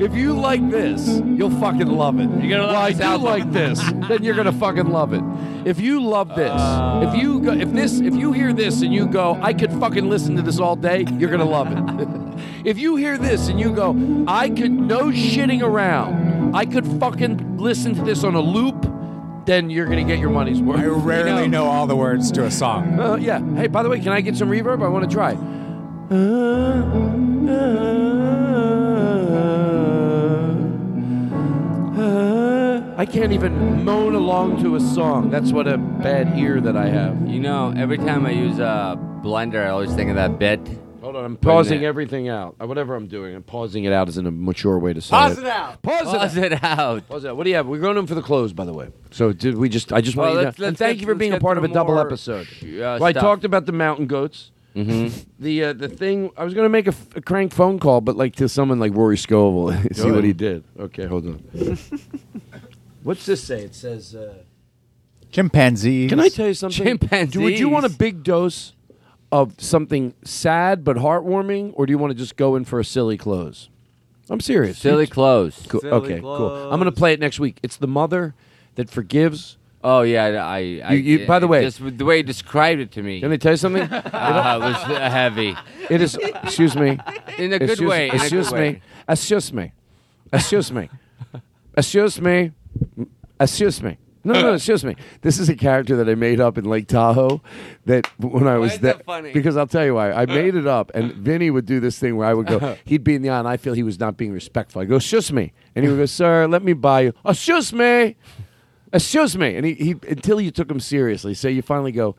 [0.00, 2.28] If you like this, you'll fucking love it.
[2.42, 3.22] You're gonna love well, I this do album.
[3.24, 3.80] like this.
[4.08, 5.22] Then you're gonna fucking love it.
[5.64, 7.08] If you love this, Uh.
[7.08, 10.08] if you go, if this, if you hear this and you go, I could fucking
[10.10, 11.04] listen to this all day.
[11.16, 12.40] You're gonna love it.
[12.64, 13.94] if you hear this and you go,
[14.26, 16.56] I could no shitting around.
[16.56, 18.84] I could fucking listen to this on a loop.
[19.46, 20.80] Then you're gonna get your money's worth.
[20.80, 22.98] I rarely You know all the words to a song.
[22.98, 23.40] uh, yeah.
[23.54, 24.84] Hey, by the way, can I get some reverb?
[24.84, 25.36] I want to try.
[32.98, 35.28] I can't even moan along to a song.
[35.30, 37.28] That's what a bad ear that I have.
[37.28, 40.60] You know, every time I use a blender, I always think of that bit.
[41.06, 42.56] Hold on, I'm pausing it- everything out.
[42.60, 45.10] Uh, Whatever I'm doing, I'm pausing it out as in a mature way to say
[45.10, 45.44] Pause it.
[45.44, 45.80] it out.
[45.82, 46.18] Pause, it.
[46.18, 47.08] Pause it out.
[47.08, 47.36] Pause it out.
[47.36, 47.66] What do you have?
[47.68, 48.88] We're going in for the close, by the way.
[49.12, 49.92] So did we just?
[49.92, 50.62] I just Well, want you let's- to.
[50.62, 52.04] Let's thank get- you for let's being a get part of a through double more,
[52.06, 52.48] episode.
[52.60, 53.22] uh, well, I stuff.
[53.22, 54.50] talked about the mountain goats.
[54.74, 55.24] Mhm.
[55.38, 58.16] The uh, the thing I was gonna make a, f- a crank phone call, but
[58.16, 60.64] like to someone like Rory Scovel, see what he did.
[60.78, 61.42] Okay, hold on.
[63.02, 63.62] What's this say?
[63.62, 64.14] It says.
[64.14, 64.34] Uh,
[65.32, 66.08] Chimpanzees.
[66.10, 66.84] Can I tell you something?
[66.84, 67.32] Chimpanzees.
[67.32, 68.72] Do, would you want a big dose
[69.32, 72.84] of something sad but heartwarming, or do you want to just go in for a
[72.84, 73.68] silly close?
[74.30, 74.78] I'm serious.
[74.78, 75.66] Silly close.
[75.68, 75.80] Cool.
[75.80, 76.52] Silly okay, cool.
[76.72, 77.58] I'm going to play it next week.
[77.62, 78.34] It's the mother
[78.76, 79.56] that forgives.
[79.84, 80.80] Oh yeah, I.
[80.84, 83.20] I You- you- by the way- just the way you described it to me.
[83.20, 83.82] Can I tell you something?
[83.92, 85.54] uh, it was heavy.
[85.90, 86.16] It is.
[86.16, 86.98] Excuse me.
[87.38, 88.72] In a good Excuse- way, in a good Excuse way.
[88.72, 88.80] me.
[89.08, 89.72] Excuse me.
[90.32, 90.90] Excuse me.
[91.76, 92.50] Excuse me.
[93.38, 93.98] Excuse me.
[94.26, 94.96] No, no, excuse me.
[95.22, 97.40] This is a character that I made up in Lake Tahoe.
[97.84, 99.32] That when I was is there, that funny?
[99.32, 100.10] because I'll tell you why.
[100.10, 100.26] I uh.
[100.26, 102.76] made it up, and Vinny would do this thing where I would go.
[102.84, 104.82] He'd be in the aisle, and I feel he was not being respectful.
[104.82, 107.12] I go, excuse me, and he would go, sir, let me buy you.
[107.24, 108.16] Excuse me.
[108.92, 109.56] Excuse me.
[109.56, 111.34] And he, he until you took him seriously.
[111.34, 112.16] So you finally go,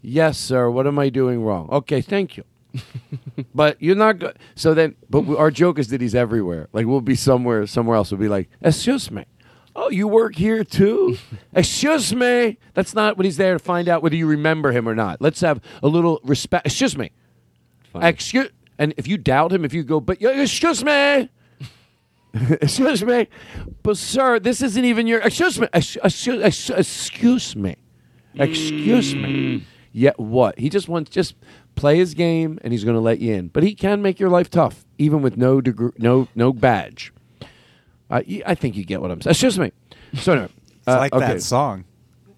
[0.00, 0.70] yes, sir.
[0.70, 1.68] What am I doing wrong?
[1.70, 2.44] Okay, thank you.
[3.54, 4.38] but you're not good.
[4.54, 6.68] So then, but our joke is that he's everywhere.
[6.72, 8.10] Like we'll be somewhere, somewhere else.
[8.10, 9.24] We'll be like, excuse me.
[9.82, 11.16] Oh, you work here too?
[11.54, 12.58] excuse me.
[12.74, 15.22] That's not what he's there to find out whether you remember him or not.
[15.22, 16.66] Let's have a little respect.
[16.66, 17.12] Excuse me.
[17.94, 18.50] Excuse.
[18.78, 21.30] And if you doubt him, if you go, but excuse me.
[22.60, 23.26] excuse me,
[23.82, 25.20] but sir, this isn't even your.
[25.20, 25.66] Excuse me.
[25.72, 27.76] Excuse, excuse me.
[28.34, 29.22] Excuse me.
[29.22, 29.62] Mm.
[29.92, 30.58] Yeah, what?
[30.58, 31.34] He just wants just
[31.74, 33.48] play his game, and he's going to let you in.
[33.48, 37.12] But he can make your life tough, even with no degree, no no badge.
[38.10, 39.32] I I think you get what I'm saying.
[39.32, 39.72] Excuse me.
[40.14, 40.48] So anyway,
[40.80, 41.26] It's uh, like okay.
[41.34, 41.84] that song.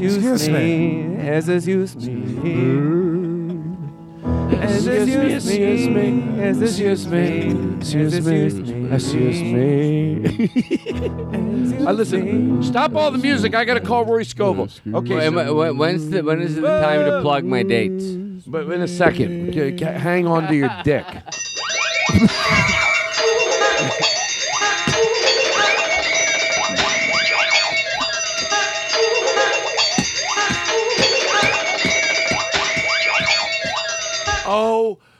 [0.07, 1.15] Excuse me.
[1.27, 3.26] Excuse me,
[4.51, 8.45] excuse me, excuse me, excuse me,
[8.93, 10.25] excuse me.
[11.85, 12.61] I listen.
[12.63, 13.55] Stop all the music.
[13.55, 14.69] I got to call Rory Scovel.
[14.93, 18.03] Okay, so- when's the, when is it the time to plug my dates?
[18.47, 21.05] but in a second, G- g- hang on to your dick.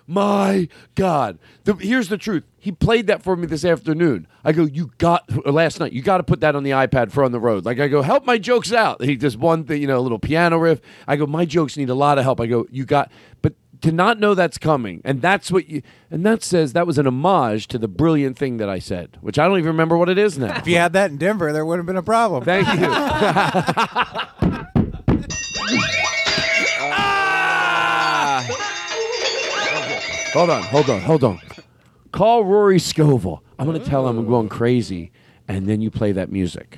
[0.08, 1.38] my God.
[1.66, 2.44] The, here's the truth.
[2.58, 4.28] He played that for me this afternoon.
[4.44, 7.24] I go, you got, last night, you got to put that on the iPad for
[7.24, 7.66] on the road.
[7.66, 9.04] Like, I go, help my jokes out.
[9.04, 10.82] He just one thing, you know, a little piano riff.
[11.08, 12.40] I go, my jokes need a lot of help.
[12.40, 16.26] I go, you got, but to not know that's coming, and that's what you, and
[16.26, 19.48] that says that was an homage to the brilliant thing that I said, which I
[19.48, 20.58] don't even remember what it is now.
[20.58, 22.44] If you had that in Denver, there wouldn't have been a problem.
[22.44, 24.68] Thank you.
[30.38, 31.42] Hold on, hold on, hold on.
[32.12, 33.42] Call Rory Scovel.
[33.58, 35.12] I'm going to tell him I'm going crazy,
[35.48, 36.78] and then you play that music.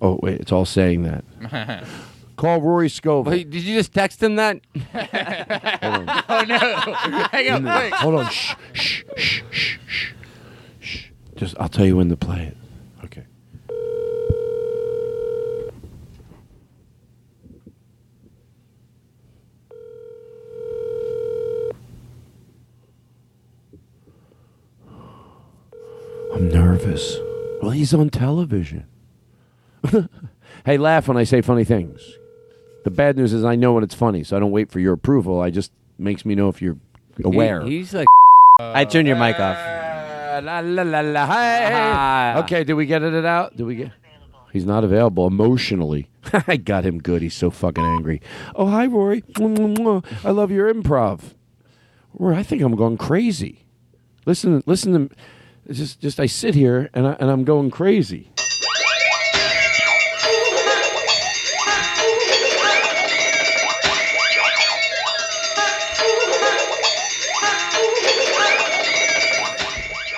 [0.00, 1.84] Oh, wait, it's all saying that.
[2.36, 3.32] Call Rory Scovel.
[3.32, 4.60] Wait, did you just text him that?
[6.30, 6.58] Oh no!
[7.32, 7.92] Hang on, wait.
[7.94, 8.30] Hold on.
[8.30, 9.78] Shh, shh, shh, shh,
[10.78, 11.06] shh.
[11.34, 12.56] Just, I'll tell you when to play it.
[13.04, 13.24] Okay.
[26.38, 27.16] I'm nervous.
[27.60, 28.86] Well, he's on television.
[30.64, 32.00] hey, laugh when I say funny things.
[32.84, 34.92] The bad news is I know when it's funny, so I don't wait for your
[34.92, 35.40] approval.
[35.40, 36.76] I just makes me know if you're
[37.24, 37.62] aware.
[37.62, 38.06] He- he's like.
[38.60, 39.56] I turned your mic off.
[39.56, 41.70] Uh, la, la, la, la, hey.
[41.72, 42.38] Ah.
[42.44, 43.56] Okay, did we get it out?
[43.56, 43.90] Did we get?
[44.52, 46.08] He's not available emotionally.
[46.46, 47.20] I got him good.
[47.20, 48.22] He's so fucking angry.
[48.54, 49.24] Oh, hi, Rory.
[49.36, 51.34] I love your improv.
[52.14, 53.64] Rory, I think I'm going crazy.
[54.24, 55.16] Listen, listen to.
[55.68, 58.32] It's just, just I sit here and I, and I'm going crazy.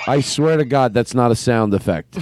[0.07, 2.17] I swear to God, that's not a sound effect.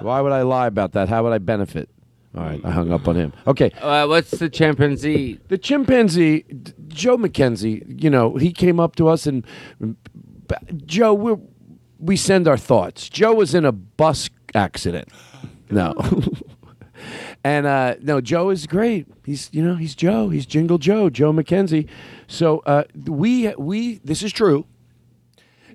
[0.00, 1.08] Why would I lie about that?
[1.08, 1.88] How would I benefit?
[2.36, 3.32] All right, I hung up on him.
[3.46, 5.40] Okay, Uh, what's the chimpanzee?
[5.48, 6.44] the chimpanzee,
[6.88, 9.44] Joe McKenzie, you know, he came up to us and
[10.86, 11.34] Joe, we
[11.98, 13.08] we send our thoughts.
[13.08, 15.08] Joe was in a bus accident.
[15.70, 15.94] No.
[17.44, 19.06] and uh, no, Joe is great.
[19.24, 20.28] He's you know he's Joe.
[20.28, 21.88] He's Jingle Joe, Joe McKenzie.
[22.26, 24.66] So uh, we we this is true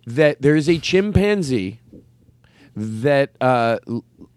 [0.06, 1.80] that there is a chimpanzee
[2.76, 3.78] that uh,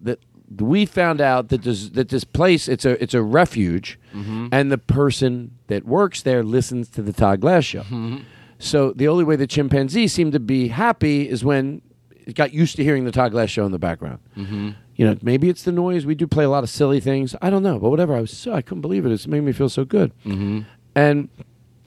[0.00, 0.20] that
[0.60, 3.98] we found out that this that this place it's a it's a refuge,
[4.52, 7.82] and the person that works there listens to the Todd Glass show.
[8.58, 11.82] So the only way the chimpanzee seemed to be happy is when
[12.26, 14.18] it got used to hearing the Todd Glass show in the background.
[14.36, 14.74] Mhm.
[14.96, 16.06] You know, maybe it's the noise.
[16.06, 17.36] We do play a lot of silly things.
[17.42, 18.14] I don't know, but whatever.
[18.16, 19.12] I was so I couldn't believe it.
[19.12, 20.12] It's made me feel so good.
[20.24, 20.60] Mm-hmm.
[20.94, 21.28] And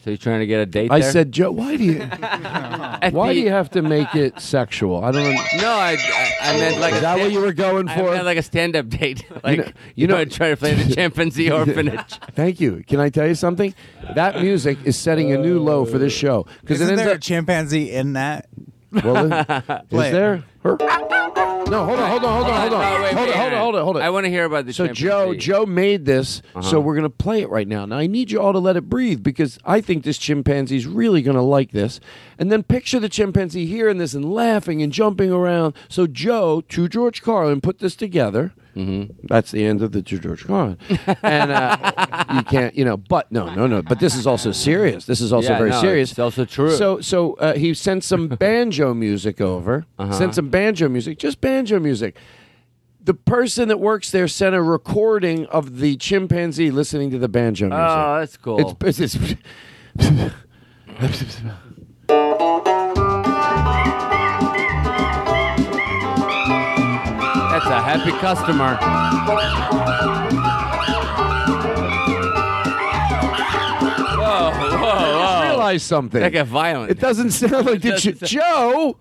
[0.03, 0.91] so you're trying to get a date?
[0.91, 1.11] I there?
[1.11, 1.99] said, Joe, why do you
[3.11, 5.03] why do you have to make it sexual?
[5.03, 5.23] I don't.
[5.23, 5.41] know.
[5.57, 7.95] No, I, I, I meant like Is a that what stand- you were going I
[7.97, 8.11] for?
[8.11, 9.25] meant like a stand-up date.
[9.43, 12.19] Like know- you you know, know- trying to play the chimpanzee orphanage.
[12.33, 12.83] Thank you.
[12.87, 13.73] Can I tell you something?
[14.15, 17.11] That music is setting a new low for this show because it Isn't ends there
[17.13, 17.21] a up.
[17.21, 18.47] chimpanzee in that?
[18.91, 19.45] Well, is
[19.89, 20.13] Play it.
[20.13, 20.43] there?
[20.63, 20.75] Her?
[20.79, 23.53] No, hold on, hold on, hold on, hold on, No, wait, hold wait, on, hold
[23.53, 24.01] on, hold on, hold on.
[24.01, 24.87] I want to hear about the So.
[24.87, 26.61] Joe, Joe made this, Uh-huh.
[26.63, 27.85] so we're gonna play it right now.
[27.85, 31.21] Now I need you all to let it breathe because I think this chimpanzee's really
[31.21, 31.99] gonna like this.
[32.39, 35.75] And then picture the chimpanzee hearing this and laughing and jumping around.
[35.87, 38.51] So Joe to George Carlin put this together.
[38.79, 39.27] Mm-hmm.
[39.27, 40.77] That's the end of the George Carlin,
[41.21, 42.97] and uh, you can't, you know.
[42.97, 43.81] But no, no, no.
[43.81, 45.05] But this is also serious.
[45.05, 46.11] This is also Yeah, very no, serious.
[46.11, 46.75] it's also true.
[46.75, 49.85] So, so uh, he sent some banjo music over.
[49.97, 50.13] Uh-huh.
[50.13, 52.15] Sent some banjo music, just banjo music
[53.01, 57.67] the person that works there sent a recording of the chimpanzee listening to the banjo
[57.67, 57.79] music.
[57.81, 58.77] Oh, that's cool.
[58.81, 59.15] It's, it's,
[59.95, 60.31] it's
[67.69, 68.77] a happy customer.
[73.19, 75.41] Whoa, whoa, whoa!
[75.49, 76.21] realize something.
[76.21, 76.91] That got violent.
[76.91, 78.97] It doesn't sound like the doesn't Joe.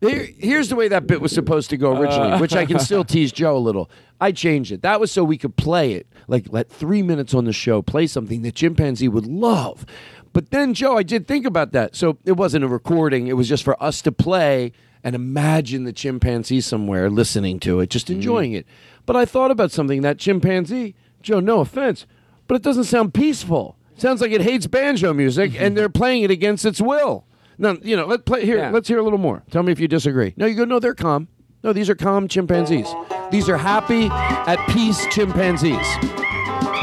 [0.00, 2.38] Here, here's the way that bit was supposed to go originally, Uh.
[2.40, 3.90] which I can still tease Joe a little.
[4.18, 4.80] I changed it.
[4.82, 6.06] That was so we could play it.
[6.26, 9.84] Like let three minutes on the show play something that chimpanzee would love.
[10.32, 11.94] But then Joe, I did think about that.
[11.96, 13.26] So it wasn't a recording.
[13.26, 17.90] It was just for us to play and imagine the chimpanzee somewhere listening to it,
[17.90, 18.16] just mm-hmm.
[18.16, 18.66] enjoying it.
[19.06, 22.06] But I thought about something that chimpanzee, Joe, no offense,
[22.46, 23.76] but it doesn't sound peaceful.
[23.96, 27.24] sounds like it hates banjo music and they're playing it against its will.
[27.58, 28.56] No, you know, let's play here.
[28.56, 28.70] Yeah.
[28.70, 29.42] Let's hear a little more.
[29.50, 30.32] Tell me if you disagree.
[30.36, 31.28] No, you go, no, they're calm.
[31.62, 32.88] No, these are calm chimpanzees.
[33.30, 35.86] These are happy, at peace chimpanzees.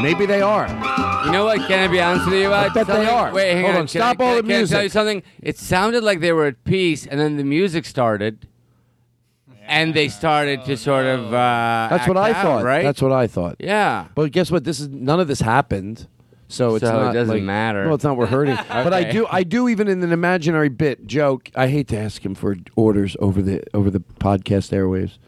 [0.00, 0.68] Maybe they are.
[1.26, 1.58] You know what?
[1.66, 3.32] Can I be honest with you about I bet they are.
[3.32, 3.88] Wait, hang Hold on.
[3.88, 5.22] stop I, all can, the I- can I tell you something?
[5.42, 8.46] It sounded like they were at peace, and then the music started,
[9.66, 11.26] and they started to sort of.
[11.26, 12.64] Uh, That's what act I out, thought.
[12.64, 12.82] right?
[12.82, 13.56] That's what I thought.
[13.58, 14.06] Yeah.
[14.14, 14.64] But guess what?
[14.64, 16.06] This is none of this happened.
[16.50, 17.84] So it's So it not doesn't like- matter.
[17.84, 18.16] No, it's not.
[18.16, 18.56] We're hurting.
[18.68, 19.12] But I Okay.
[19.12, 19.26] do.
[19.30, 21.50] I do even in an imaginary bit joke.
[21.54, 25.18] I hate to ask him for orders over the over the podcast airwaves.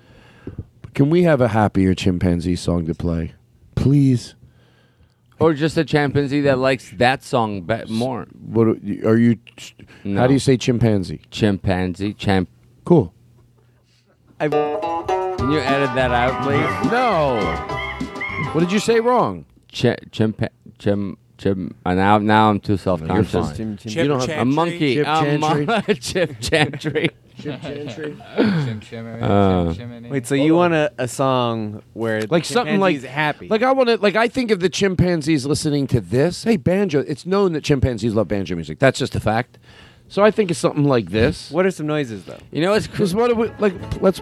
[0.81, 3.35] But can we have a happier chimpanzee song to play,
[3.75, 4.35] please?
[5.41, 8.27] Or just a chimpanzee that likes that song be- more.
[8.39, 9.39] What do- are you?
[10.05, 11.23] How do you say chimpanzee?
[11.31, 12.49] Chimpanzee, champ.
[12.85, 13.15] Cool.
[14.39, 14.53] Can
[15.51, 16.91] you edit that out, please?
[16.91, 17.41] No.
[18.53, 19.45] What did you say wrong?
[19.69, 21.75] Ch- chimpa- chim chim.
[21.87, 23.33] Uh, now, now I'm too self-conscious.
[23.33, 23.57] fine.
[23.57, 24.95] Chim- Chim- you don't have a monkey.
[24.97, 25.67] Chip a mon-
[26.01, 27.09] Chip chantry.
[27.41, 28.17] Chip chantry.
[28.37, 30.11] Chim chimmery, Uh, chim chimney.
[30.11, 33.49] Wait, so you want a, a song where like the something like happy?
[33.49, 36.45] Like I want to like I think of the chimpanzees listening to this.
[36.45, 37.01] Hey, banjo.
[37.01, 38.79] It's known that chimpanzees love banjo music.
[38.79, 39.59] That's just a fact.
[40.09, 41.51] So I think it's something like this.
[41.53, 42.39] What are some noises though?
[42.51, 43.75] You know what's Because what do we like?
[44.03, 44.19] Let's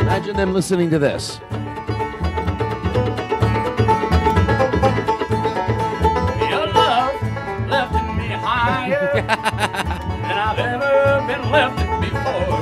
[0.00, 1.38] imagine them listening to this.
[6.50, 7.14] Your love
[7.68, 9.83] lifted me higher than
[10.46, 12.60] I've ever been lifted before.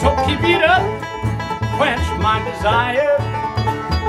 [0.00, 0.84] So keep it up,
[1.78, 3.16] quench my desire.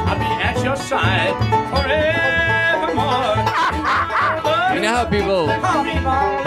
[0.05, 1.33] I'll be at your side
[1.71, 3.37] forevermore.
[4.75, 6.46] You know how people.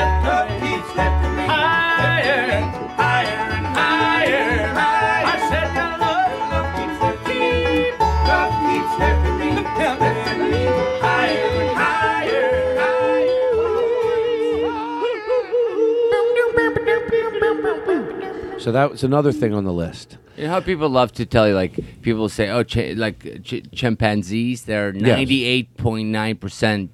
[18.60, 20.18] So that was another thing on the list.
[20.36, 23.62] You know how people love to tell you, like people say, "Oh, ch- like ch-
[23.74, 26.90] chimpanzees, they're ninety-eight point nine percent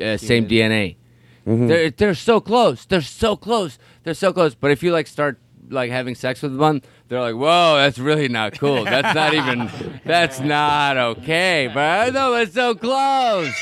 [0.00, 0.96] uh, same DNA.
[1.46, 1.68] Mhm.
[1.68, 2.84] They're they're so close.
[2.84, 3.78] They're so close.
[4.04, 4.54] They're so close.
[4.54, 5.38] But if you like start
[5.70, 8.84] like having sex with one, they're like, "Whoa, that's really not cool.
[8.84, 9.70] That's not even.
[10.04, 13.54] That's not okay." But I know it's so close.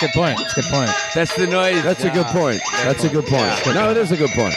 [0.00, 0.38] Good point.
[0.38, 0.90] That's a good point.
[1.14, 1.82] That's the noise.
[1.82, 2.60] That's a good point.
[2.84, 3.74] That's a good point.
[3.74, 4.54] No, it is a good point.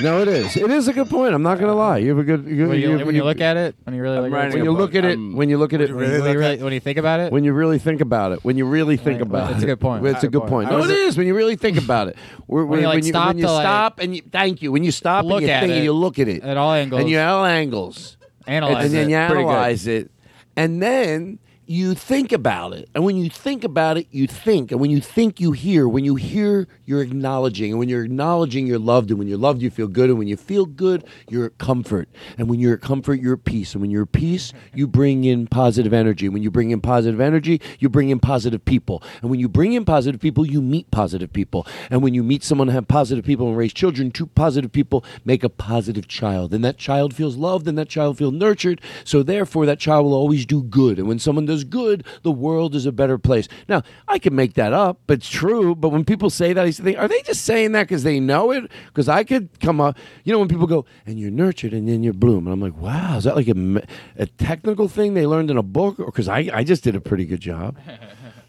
[0.00, 0.56] No, it is.
[0.56, 1.32] It is a good point.
[1.34, 1.98] I'm not going to lie.
[1.98, 2.44] You have a good.
[2.46, 4.54] You, When you, you- when you look at it, when you really look at it,
[4.54, 6.80] when you look at it, when you look at it, when you really, when you
[6.80, 9.50] think about it, when you really think about it, when you really think When- about
[9.50, 10.04] it, it's a good point.
[10.06, 10.70] It's a good point.
[10.70, 12.16] No, it is when you really think about it.
[12.46, 14.72] When, When you, like, stop when you to, like, stop and you, thank you.
[14.72, 16.56] When you stop look and you at think it and you look at it at
[16.56, 17.00] all angles.
[17.00, 19.12] and you all angles, Analyze and then it.
[19.12, 19.48] you Pretty good.
[19.50, 20.10] analyze it,
[20.56, 22.88] and then you think about it.
[22.94, 24.70] And when you think about it, you think.
[24.70, 25.88] And when you think, you hear.
[25.88, 27.72] When you hear, you're acknowledging.
[27.72, 29.10] And when you're acknowledging, you're loved.
[29.10, 30.08] And when you're loved, you feel good.
[30.08, 32.08] And when you feel good, you're at comfort.
[32.38, 33.74] And when you're at comfort, you're at peace.
[33.74, 36.28] And when you're at peace, you bring in positive energy.
[36.28, 39.02] When you bring in positive energy, you bring in positive people.
[39.20, 41.66] And when you bring in positive people, you meet positive people.
[41.90, 45.42] And when you meet someone have positive people and raise children, two positive people make
[45.42, 46.54] a positive child.
[46.54, 48.80] And that child feels loved and that child feels nurtured.
[49.04, 50.98] So therefore, that child will always do good.
[50.98, 53.48] And when someone does good, the world is a better place.
[53.68, 55.74] Now, I can make that up, but it's true.
[55.74, 58.50] But when people say that, I think, are they just saying that because they know
[58.50, 58.70] it?
[58.86, 62.02] Because I could come up, you know, when people go, and you're nurtured and then
[62.02, 62.46] you bloom.
[62.46, 63.82] And I'm like, wow, is that like a,
[64.16, 65.98] a technical thing they learned in a book?
[66.00, 67.78] Or because I, I just did a pretty good job.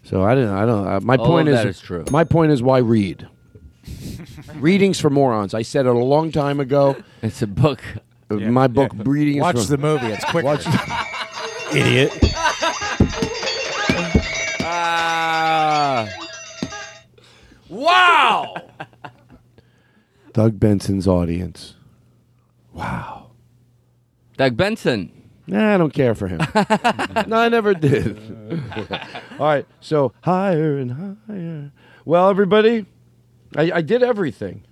[0.04, 2.04] So I didn't, I don't, uh, my All point of is, true.
[2.10, 3.28] my point is why read?
[4.56, 5.54] Readings for morons.
[5.54, 6.96] I said it a long time ago.
[7.22, 7.80] It's a book.
[8.30, 9.40] My book, Readings.
[9.40, 10.06] Watch for- the movie.
[10.06, 10.44] It's quicker.
[10.46, 10.66] Watch-
[11.74, 12.12] Idiot.
[17.88, 18.54] wow.
[20.32, 21.74] Doug Benson's audience.
[22.72, 23.30] Wow.
[24.36, 25.12] Doug Benson.
[25.48, 26.38] Nah, I don't care for him.
[27.26, 28.18] no, I never did.
[29.38, 31.72] All right, so higher and higher.
[32.04, 32.84] Well, everybody,
[33.56, 34.64] I, I did everything.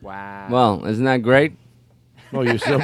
[0.00, 0.46] Wow.
[0.48, 1.54] Well, isn't that great?
[2.32, 2.78] Oh, you're so.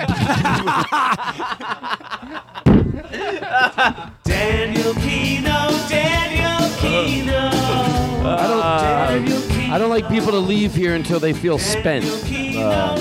[4.24, 7.95] Daniel Kinno, Daniel Kinno.
[8.28, 9.70] I don't.
[9.70, 12.04] I don't like people to leave here until they feel spent.
[12.56, 12.96] Uh,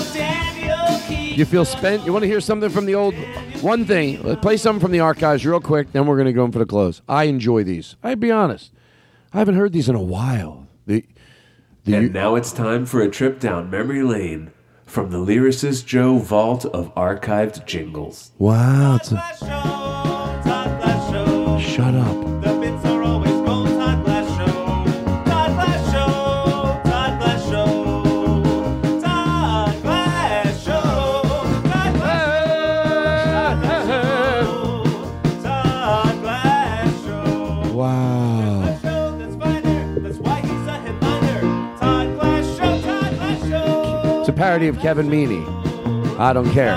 [1.08, 2.04] you feel spent?
[2.04, 3.14] You want to hear something from the old?
[3.60, 4.22] One thing.
[4.22, 5.92] Let's play something from the archives real quick.
[5.92, 7.02] Then we're going to go in for the close.
[7.08, 7.96] I enjoy these.
[8.02, 8.72] I'd be honest.
[9.32, 10.66] I haven't heard these in a while.
[10.86, 11.04] The,
[11.84, 14.50] the and now it's time for a trip down memory lane
[14.86, 18.30] from the Lyricist Joe vault of archived jingles.
[18.38, 18.98] wow.
[19.02, 19.06] A,
[21.60, 22.25] shut up.
[44.36, 45.42] Parody of Kevin Meaney.
[46.18, 46.76] I don't care.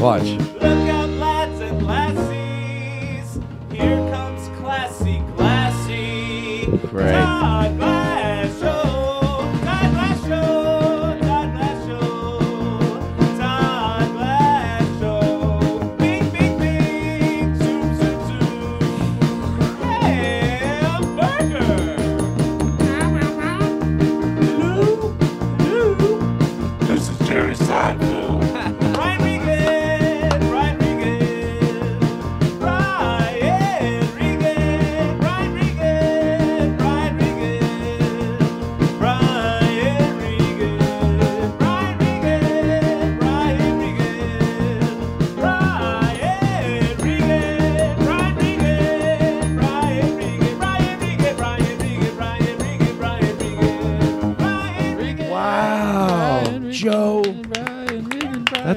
[0.00, 0.24] Watch.
[6.68, 7.51] Look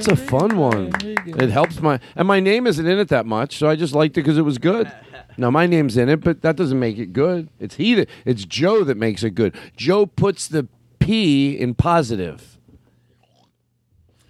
[0.05, 0.91] That's a fun one.
[1.01, 4.17] It helps my and my name isn't in it that much, so I just liked
[4.17, 4.91] it because it was good.
[5.37, 7.49] Now my name's in it, but that doesn't make it good.
[7.59, 9.53] It's he that it's Joe that makes it good.
[9.75, 12.57] Joe puts the P in positive.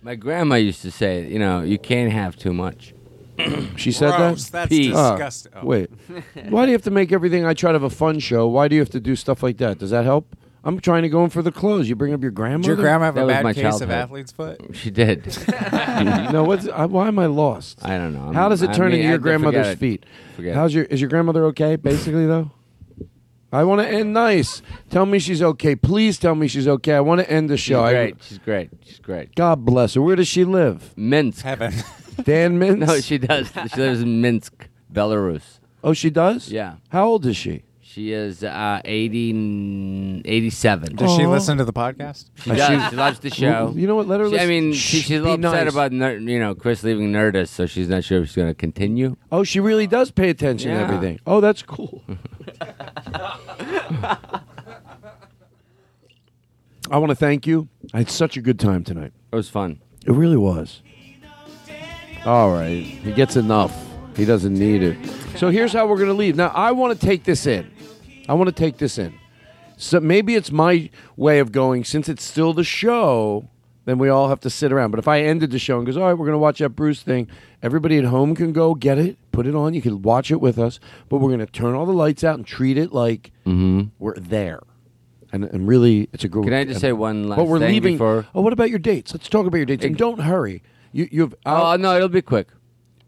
[0.02, 2.96] My grandma used to say, you know, you can't have too much.
[3.76, 4.52] She said Gross, that.
[4.52, 4.88] that's P.
[4.88, 5.52] disgusting.
[5.56, 5.92] Ah, oh, wait,
[6.50, 7.46] why do you have to make everything?
[7.46, 8.48] I try to have a fun show.
[8.48, 9.78] Why do you have to do stuff like that?
[9.78, 10.36] Does that help?
[10.66, 11.88] I'm trying to go in for the clothes.
[11.88, 12.74] You bring up your grandmother.
[12.76, 13.84] Did your grandma have That a bad my case childhood.
[13.84, 14.60] of athlete's foot?
[14.74, 15.26] She did.
[16.34, 16.68] no, what's?
[16.68, 17.80] I, why am I lost?
[17.86, 18.32] I don't know.
[18.34, 19.80] How does it I turn mean, into your forget grandmother's it.
[19.80, 20.06] feet?
[20.36, 20.86] Forget How's your?
[20.86, 21.76] Is your grandmother okay?
[21.76, 22.52] Basically, though.
[23.52, 24.62] I want to end nice.
[24.90, 25.76] Tell me she's okay.
[25.76, 26.94] Please tell me she's okay.
[26.94, 27.84] I want to end the She's show.
[27.84, 28.16] I- great.
[28.24, 28.70] She's great.
[28.84, 29.36] She's great.
[29.36, 30.02] God bless her.
[30.02, 30.98] Where does she live?
[30.98, 31.44] Minsk.
[31.46, 31.74] Heaven.
[32.24, 32.80] Dan Minsk.
[32.88, 33.50] No, she does.
[33.74, 35.60] She lives in Minsk, Belarus.
[35.84, 36.50] Oh, she does.
[36.52, 36.78] Yeah.
[36.90, 37.64] How old is she?
[37.96, 40.96] She is uh, 80, 87.
[40.98, 41.30] Does she Aw.
[41.30, 42.26] listen to the podcast?
[42.36, 42.90] She does.
[42.90, 43.72] She loves the show.
[43.74, 44.06] You know what?
[44.10, 44.50] Let her She- I listen.
[44.50, 45.74] mean, Shh, she, she's a be little upset nice.
[45.74, 48.54] about ner- you know Chris leaving Nerdist, so she's not sure if she's going to
[48.54, 49.16] continue.
[49.32, 51.22] Oh, she really does pay attention to everything.
[51.26, 52.04] Oh, that's cool.
[56.92, 57.70] I want to thank you.
[57.94, 59.14] I had such a good time tonight.
[59.32, 59.80] It was fun.
[60.06, 60.82] It really was.
[62.26, 62.84] All right.
[62.84, 63.74] He gets enough.
[64.18, 64.98] He doesn't need it.
[65.38, 66.36] So here's how we're going to leave.
[66.36, 67.72] Now, I want to take this in.
[68.28, 69.18] I want to take this in.
[69.78, 73.50] So maybe it's my way of going, since it's still the show,
[73.86, 74.92] then we all have to sit around.
[74.92, 76.70] But if I ended the show and goes, all right, we're going to watch that
[76.70, 77.28] Bruce thing,
[77.62, 79.74] everybody at home can go get it, put it on.
[79.74, 82.36] You can watch it with us, but we're going to turn all the lights out
[82.36, 83.90] and treat it like mm-hmm.
[84.00, 84.62] we're there.
[85.32, 86.46] And, and really, it's a group.
[86.46, 87.96] Can I just say one last But we're thing leaving.
[87.96, 89.14] before- Oh, what about your dates?
[89.14, 89.84] Let's talk about your dates.
[89.84, 90.64] And don't hurry.
[90.94, 91.36] You, you've.
[91.46, 92.48] Oh uh, no, it'll be quick.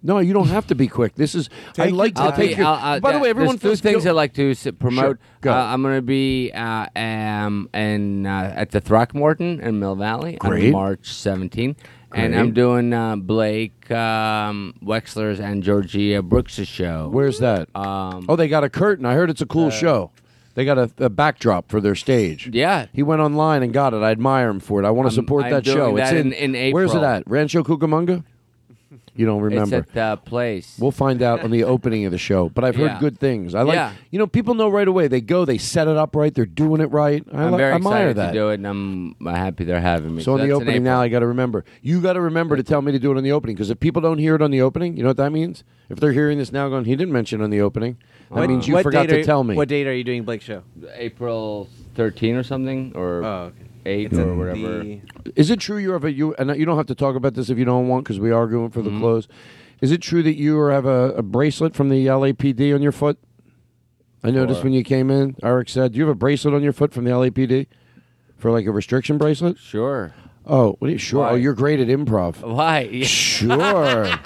[0.03, 1.15] No, you don't have to be quick.
[1.15, 1.49] This is.
[1.77, 2.65] I like to take your.
[2.67, 4.67] I'll- I'll- by the way, everyone there's two feels things guil- I like to s-
[4.79, 5.03] promote.
[5.03, 5.19] Sure.
[5.41, 5.51] Go.
[5.53, 10.37] Uh, I'm going to be uh, um, in uh, at the Throckmorton in Mill Valley
[10.39, 10.65] Great.
[10.67, 11.77] on March 17th.
[12.13, 12.39] And Great.
[12.39, 17.09] I'm doing uh, Blake um, Wexler's and Georgia Brooks' show.
[17.11, 17.67] Where's that?
[17.75, 19.05] Um, oh, they got a curtain.
[19.05, 20.11] I heard it's a cool show.
[20.53, 22.49] They got a, a backdrop for their stage.
[22.53, 22.85] Yeah.
[22.93, 23.97] He went online and got it.
[23.97, 24.85] I admire him for it.
[24.87, 25.95] I want to support I'm that doing show.
[25.97, 27.05] that it's in- in Where's it April.
[27.11, 27.23] at?
[27.29, 28.23] Rancho Cucamonga?
[29.15, 29.77] You don't remember.
[29.79, 30.77] It's at the place.
[30.79, 32.49] We'll find out on the opening of the show.
[32.49, 32.99] But I've heard Yeah.
[32.99, 33.53] good things.
[33.55, 33.91] I like, Yeah.
[34.11, 35.07] you know, people know right away.
[35.07, 37.23] They go, they set it up right, they're doing it right.
[37.33, 38.27] I I'm li- very admire excited that.
[38.27, 40.23] to do it, and I'm uh, happy they're having me.
[40.23, 41.65] So on the that's in opening now, I got to remember.
[41.81, 43.79] You got to remember to tell me to do it on the opening because if
[43.79, 45.63] people don't hear it on the opening, you know what that means?
[45.89, 47.97] If they're hearing this now, going, he didn't mention it on the opening.
[48.29, 49.55] That What- means you forgot date to are- tell me.
[49.55, 50.61] What date are you doing Blake show?
[50.95, 53.63] April 13 or something, or Oh, okay.
[53.87, 54.83] 8 It's or whatever.
[54.83, 55.01] the-
[55.35, 57.49] Is it true you have a you and you don't have to talk about this
[57.49, 58.99] if you don't want because we are going for the mm-hmm.
[58.99, 59.27] close.
[59.81, 63.17] Is it true that you have a, a bracelet from the LAPD on your foot?
[64.23, 66.63] I noticed For- when you came in, Eric said, "Do you have a bracelet on
[66.63, 67.67] your foot from the LAPD
[68.37, 70.13] for like a restriction bracelet?" Sure.
[70.45, 71.21] Oh, what are you sure?
[71.21, 71.31] Why?
[71.31, 72.41] Oh, you're great at improv.
[72.41, 73.01] Why?
[73.03, 74.09] Sure.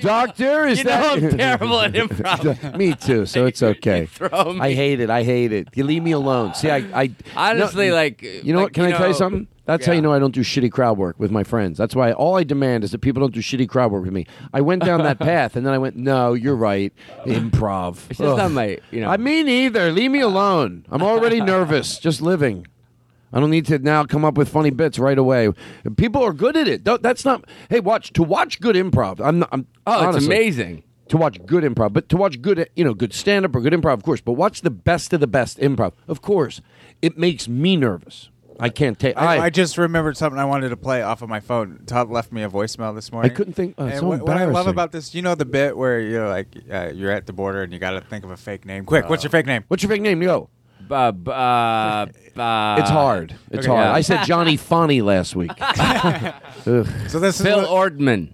[0.00, 2.76] Doctor, is You know that I'm terrible at improv.
[2.76, 4.08] me too, so it's okay.
[4.20, 5.10] I hate it.
[5.10, 5.68] I hate it.
[5.74, 6.54] You leave me alone.
[6.54, 8.72] See, I, I Honestly, no, like- you know like, what?
[8.74, 9.48] Can you I tell you something?
[9.66, 11.78] That's how you know I don't do shitty crowd work with my friends.
[11.78, 14.26] That's why all I demand is that people don't do shitty crowd work with me.
[14.52, 16.92] I went down that path, and then I went, no, you're right,
[17.24, 17.96] improv.
[18.10, 18.36] It's just Ugh.
[18.36, 19.08] not my, you know.
[19.08, 19.90] I mean, either.
[19.90, 20.84] Leave me alone.
[20.90, 22.66] I'm already nervous just living.
[23.34, 25.50] I don't need to now come up with funny bits right away.
[25.96, 26.84] People are good at it.
[26.84, 27.44] Don't, that's not.
[27.68, 29.20] Hey, watch to watch good improv.
[29.20, 29.40] I'm.
[29.40, 30.84] Not, I'm Oh, it's amazing.
[31.08, 33.72] to watch good improv, but to watch good, you know, good stand up or good
[33.74, 34.20] improv, of course.
[34.22, 36.60] But watch the best of the best improv, of course.
[37.02, 38.30] It makes me nervous.
[38.60, 39.16] I can't take.
[39.16, 41.80] I, I, I just remembered something I wanted to play off of my phone.
[41.86, 43.32] Todd left me a voicemail this morning.
[43.32, 45.44] I couldn't think- oh, And so what, what I love about this, you know, the
[45.44, 48.30] bit where you're like, uh, you're at the border and you got to think of
[48.30, 48.84] a fake name.
[48.84, 49.64] Quick, what's your fake name?
[49.66, 50.20] What's your fake name?
[50.20, 50.50] Go.
[50.90, 51.34] Uh, b- uh,
[52.40, 53.34] uh, it's hard.
[53.50, 53.74] It's okay.
[53.74, 53.86] hard.
[53.86, 53.92] Yeah.
[53.92, 55.52] I said Johnny Fonny last week.
[56.64, 58.30] So this Phil is what, Ordman.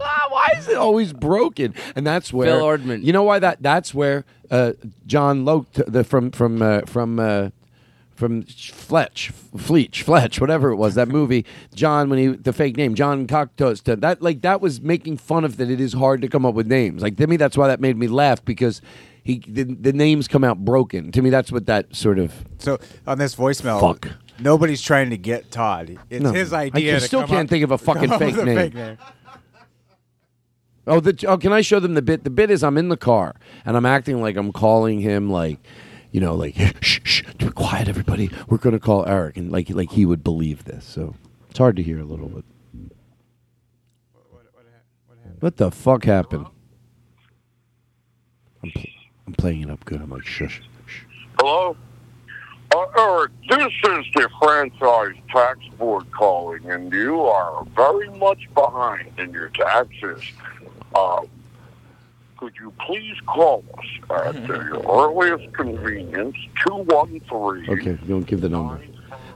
[0.00, 1.74] Ah, why is it always broken?
[1.94, 3.04] And that's where Phil Ordman.
[3.04, 3.62] You know why that?
[3.62, 4.72] That's where uh,
[5.06, 7.20] John Loke the from from uh, from.
[7.20, 7.50] Uh,
[8.14, 12.94] from Fletch, Fleech, Fletch, whatever it was, that movie, John, when he, the fake name,
[12.94, 16.46] John Cocteau, that, like, that was making fun of that it is hard to come
[16.46, 17.02] up with names.
[17.02, 18.80] Like, to me, that's why that made me laugh because
[19.24, 21.10] he, the, the names come out broken.
[21.12, 24.08] To me, that's what that sort of, so on this voicemail, Fuck.
[24.38, 25.98] nobody's trying to get Todd.
[26.10, 26.30] It's No.
[26.32, 26.92] his idea.
[26.92, 28.46] can- to still come can't up- think of a fucking come up fake with a
[28.46, 28.56] name.
[28.56, 28.98] fake name.
[30.86, 32.24] Oh, the, oh, can I show them the bit?
[32.24, 35.58] The bit is I'm in the car and I'm acting like I'm calling him, like,
[36.12, 38.30] you know, like shh, shh, be quiet, everybody.
[38.48, 40.84] We're gonna call Eric, and like, like he would believe this.
[40.84, 41.14] So
[41.48, 42.44] it's hard to hear a little bit.
[45.40, 46.46] What the fuck happened?
[48.62, 48.82] I'm, pl-
[49.26, 50.00] I'm playing it up good.
[50.00, 50.60] I'm like, shush.
[50.86, 51.06] shush.
[51.38, 51.76] Hello?
[52.74, 59.12] Uh, Eric, this is the franchise tax board calling, and you are very much behind
[59.18, 60.20] in your taxes.
[60.94, 61.22] Uh,
[62.36, 68.80] could you please call us at your earliest convenience, 213 Okay, don't give the number.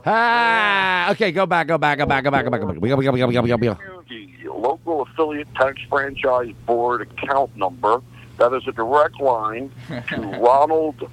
[0.05, 2.75] Ah, okay, go back, go back, go back, go back, go back, go back.
[2.75, 3.77] Go, we go, we go, go, go, go, go.
[4.09, 8.01] the local affiliate tax franchise board account number.
[8.39, 9.69] That is a direct line
[10.07, 11.09] to Ronald.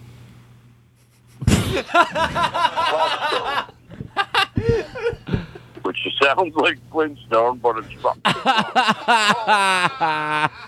[5.82, 8.18] Which sounds like Flintstone, but it's not.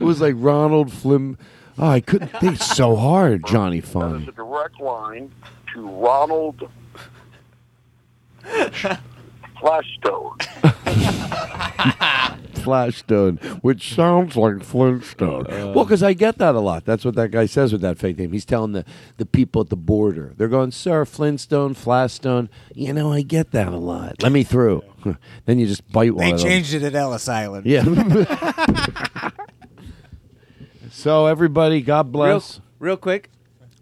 [0.00, 1.38] It was like Ronald Flim.
[1.78, 4.22] Oh, I couldn't think so hard, Johnny That Fun.
[4.22, 5.30] is a direct line
[5.72, 6.68] to Ronald
[9.62, 10.36] Flashstone.
[12.62, 15.46] Flashstone, which sounds like Flintstone.
[15.46, 15.72] Uh.
[15.74, 16.84] well, because I get that a lot.
[16.84, 18.32] That's what that guy says with that fake name.
[18.32, 18.84] He's telling the,
[19.18, 20.32] the people at the border.
[20.36, 22.48] They're going, Sir, Flintstone, Flashstone.
[22.74, 24.20] You know, I get that a lot.
[24.22, 24.82] Let me through.
[25.46, 26.48] then you just bite one They of them.
[26.48, 27.66] changed it at Ellis Island.
[27.66, 27.84] Yeah.
[30.90, 32.60] so, everybody, God Real, bless.
[32.78, 33.30] real quick,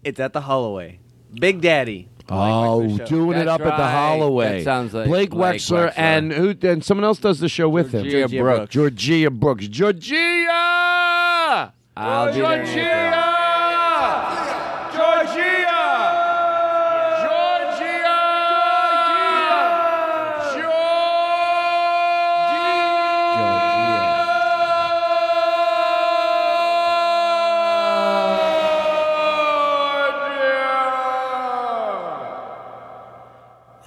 [0.03, 0.99] it's at the Holloway.
[1.33, 2.09] Big Daddy.
[2.33, 3.91] Oh, doing it That's up at the right.
[3.91, 4.57] Holloway.
[4.59, 5.93] That sounds like Blake Blake Wexler, Wexler.
[5.97, 6.55] and who?
[6.61, 8.07] And someone else does the show with him.
[8.09, 8.73] Georgia Brooks.
[8.73, 9.67] Georgia Brooks.
[9.67, 10.47] Georgia.
[11.97, 12.65] I'll be there in April.
[12.65, 12.73] Georgia.
[12.75, 13.40] Georgia.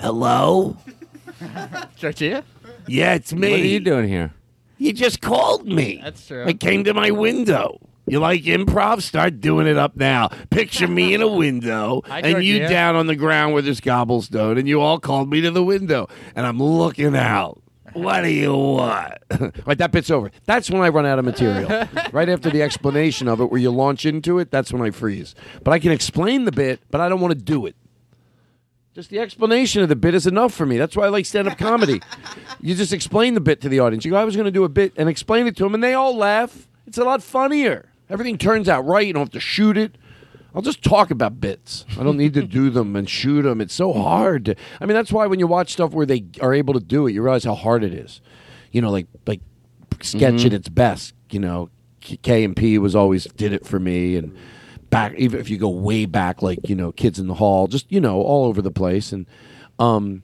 [0.05, 0.77] Hello?
[1.99, 2.45] Tortilla?
[2.87, 3.51] Yeah, it's me.
[3.53, 4.35] What are you doing here?
[4.77, 5.99] You just called me.
[6.05, 6.45] That's true.
[6.45, 7.79] I came to my window.
[8.07, 9.01] You like improv?
[9.01, 10.29] Start doing it up now.
[10.51, 12.71] Picture me in a window Hi, and you Georgia.
[12.75, 16.07] down on the ground where there's cobblestone, and you all called me to the window,
[16.37, 17.63] and I'm looking out.
[17.95, 19.15] What do you want?
[19.65, 20.31] right, that bit's over.
[20.45, 21.89] That's when I run out of material.
[22.13, 25.35] right after the explanation of it, where you launch into it, that's when I freeze.
[25.63, 27.75] But I can explain the bit, but I don't want to do it.
[28.95, 30.77] Just the explanation of the bit is enough for me.
[30.79, 32.01] That's why I like stand up comedy.
[32.61, 34.05] you just explain the bit to the audience.
[34.05, 35.83] You go, I was going to do a bit and explain it to them, and
[35.83, 36.69] they all laugh.
[36.87, 37.89] It's a lot funnier.
[38.09, 39.05] Everything turns out right.
[39.05, 39.97] You don't have to shoot it.
[40.55, 41.85] I'll just talk about bits.
[41.99, 43.61] I don't need to do them and shoot them.
[43.61, 44.45] It's so hard.
[44.45, 47.09] to- I mean, that's why when you watch stuff where they are able to do
[47.09, 48.21] it, you realize how hard it is.
[48.71, 49.41] You know, like like
[50.01, 50.47] sketch Mhm.
[50.47, 51.15] at its best.
[51.31, 51.71] You know,
[52.01, 54.37] K- K and P was always did it for me, and
[54.95, 57.91] back even if you go way back, like you know, Kids in the Hall, just
[57.91, 59.27] you know, all over the place, and
[59.81, 60.23] um,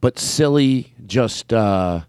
[0.00, 2.00] but silly, just uh,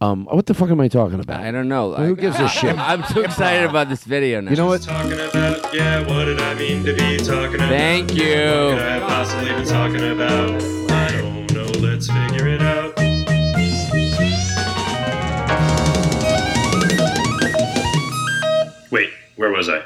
[0.00, 1.40] um, what the fuck am I talking about?
[1.40, 1.92] I don't know.
[1.94, 2.76] Who gives a shit?
[2.78, 4.50] I'm too excited about this video now.
[4.50, 4.80] You know what?
[4.80, 7.68] Talking about, yeah, what did I mean to be talking about?
[7.68, 8.24] Thank you.
[8.24, 10.62] What could I have possibly been talking about?
[10.90, 12.96] I don't know, let's figure it out.
[18.90, 19.82] Wait, where was I?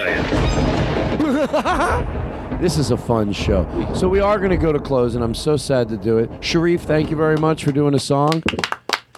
[2.60, 3.66] This is a fun show.
[3.94, 6.30] So we are going to go to close, and I'm so sad to do it.
[6.44, 8.42] Sharif, thank you very much for doing a song.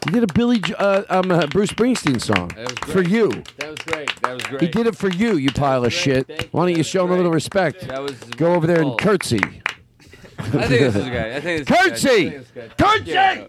[0.06, 2.50] You did a Billy, J- uh, um, uh, Bruce Springsteen song
[2.86, 3.30] for you.
[3.56, 4.22] That was great.
[4.22, 4.60] That was great.
[4.60, 6.50] He did it for you, you pile of shit.
[6.52, 7.80] Why don't you show him a little respect?
[7.88, 9.40] That was Go over there and curtsy.
[10.38, 11.14] I think this is good.
[11.14, 12.30] I think this is Curtsy!
[12.30, 12.78] think it's good.
[12.78, 13.48] Curtsy!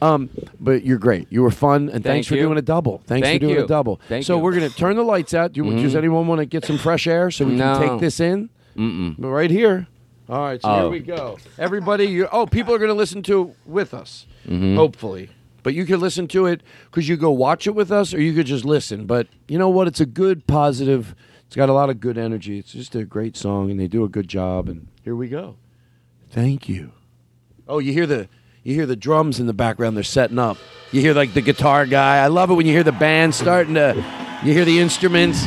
[0.00, 0.30] Um,
[0.60, 1.26] but you're great.
[1.30, 2.42] You were fun, and thanks Thank for you.
[2.42, 3.02] doing a double.
[3.06, 3.64] Thanks Thank for doing you.
[3.64, 4.00] a double.
[4.08, 4.42] Thank so you.
[4.42, 5.52] we're gonna turn the lights out.
[5.52, 5.96] Do, Does Mhm.
[5.96, 7.78] anyone want to get some fresh air so we No.
[7.78, 8.48] can take this in?
[8.76, 9.16] Mm-mm.
[9.18, 9.86] But right here.
[10.28, 10.88] All right, so here Oh.
[10.90, 11.36] we go.
[11.58, 14.76] Everybody, you oh, people are going to listen to it with us, Mhm.
[14.76, 15.28] hopefully.
[15.62, 18.32] But you can listen to it because you go watch it with us, or you
[18.32, 19.04] could just listen.
[19.06, 19.86] But you know what?
[19.88, 21.14] It's a good, positive.
[21.46, 22.58] It's got a lot of good energy.
[22.58, 24.68] It's just a great song, and they do a good job.
[24.68, 25.56] And here we go.
[26.30, 26.92] Thank you.
[27.68, 28.28] Oh, you hear the
[28.62, 29.96] you hear the drums in the background.
[29.96, 30.56] They're setting up.
[30.92, 32.18] You hear like the guitar guy.
[32.18, 33.94] I love it when you hear the band starting to.
[34.44, 35.44] You hear the instruments.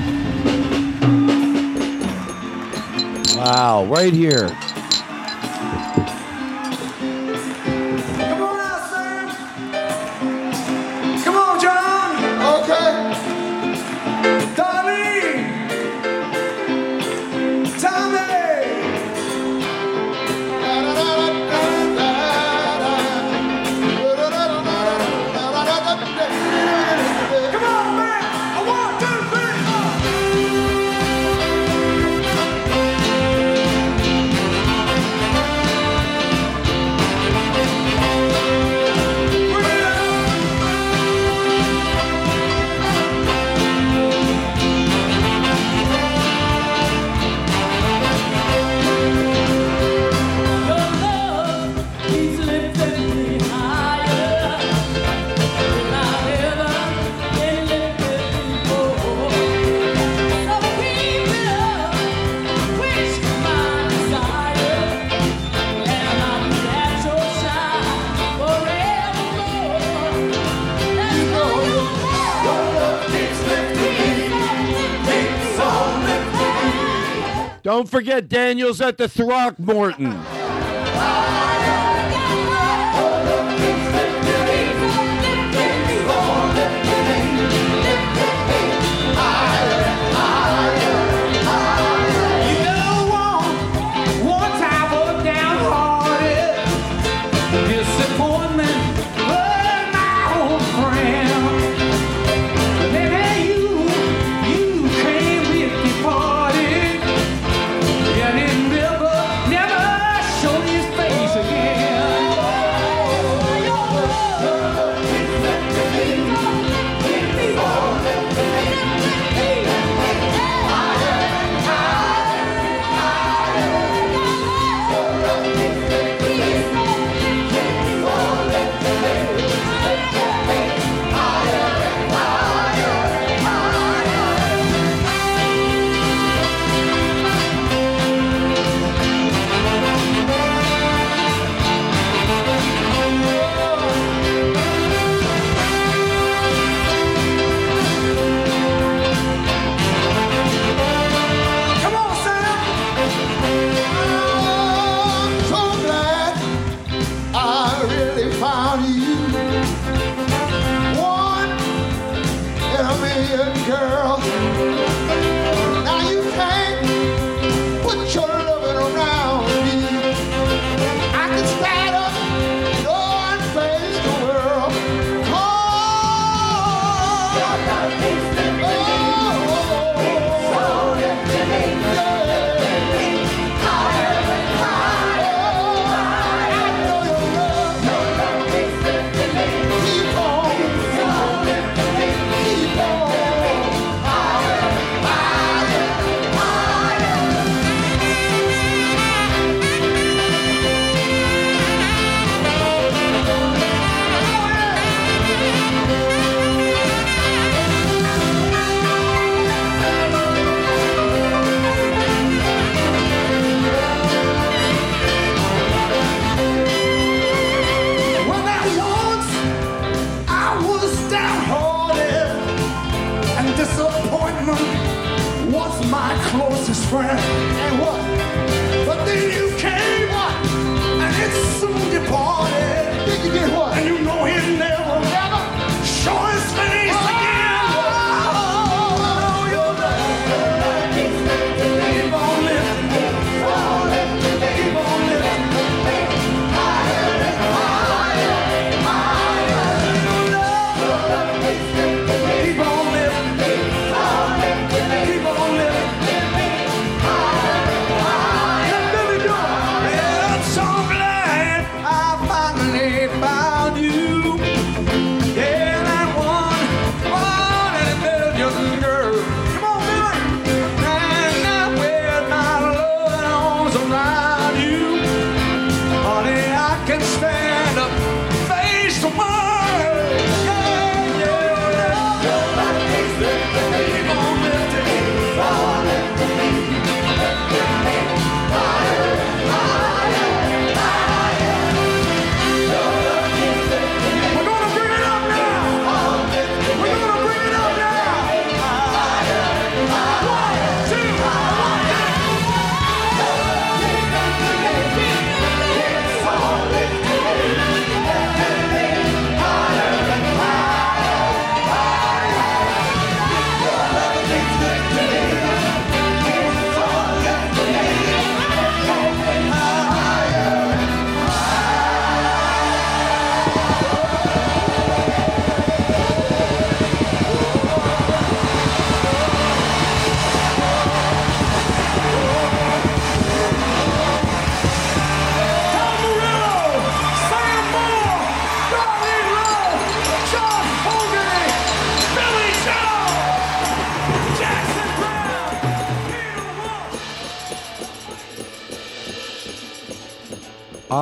[3.36, 4.49] Wow, right here.
[77.76, 80.14] Don't forget Daniel's at the Throckmorton.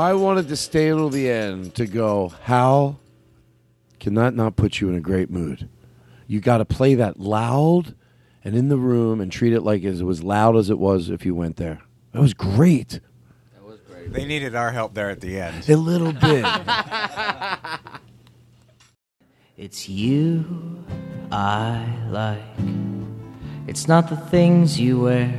[0.04, 2.98] I wanted to stay until the end to go, how
[4.02, 5.70] can that not put you in a great mood?
[6.28, 7.96] You got to play that loud
[8.44, 11.10] and in the room and treat it like as it was loud as it was
[11.10, 11.82] if you went there.
[12.12, 13.00] That was great.
[13.54, 14.12] That was great.
[14.12, 15.70] They needed our help there at the end.
[15.70, 16.46] A little bit.
[19.56, 20.84] It's you
[21.32, 22.42] I like.
[23.68, 25.32] It's not the things you wear,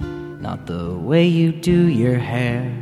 [0.00, 2.81] not the way you do your hair,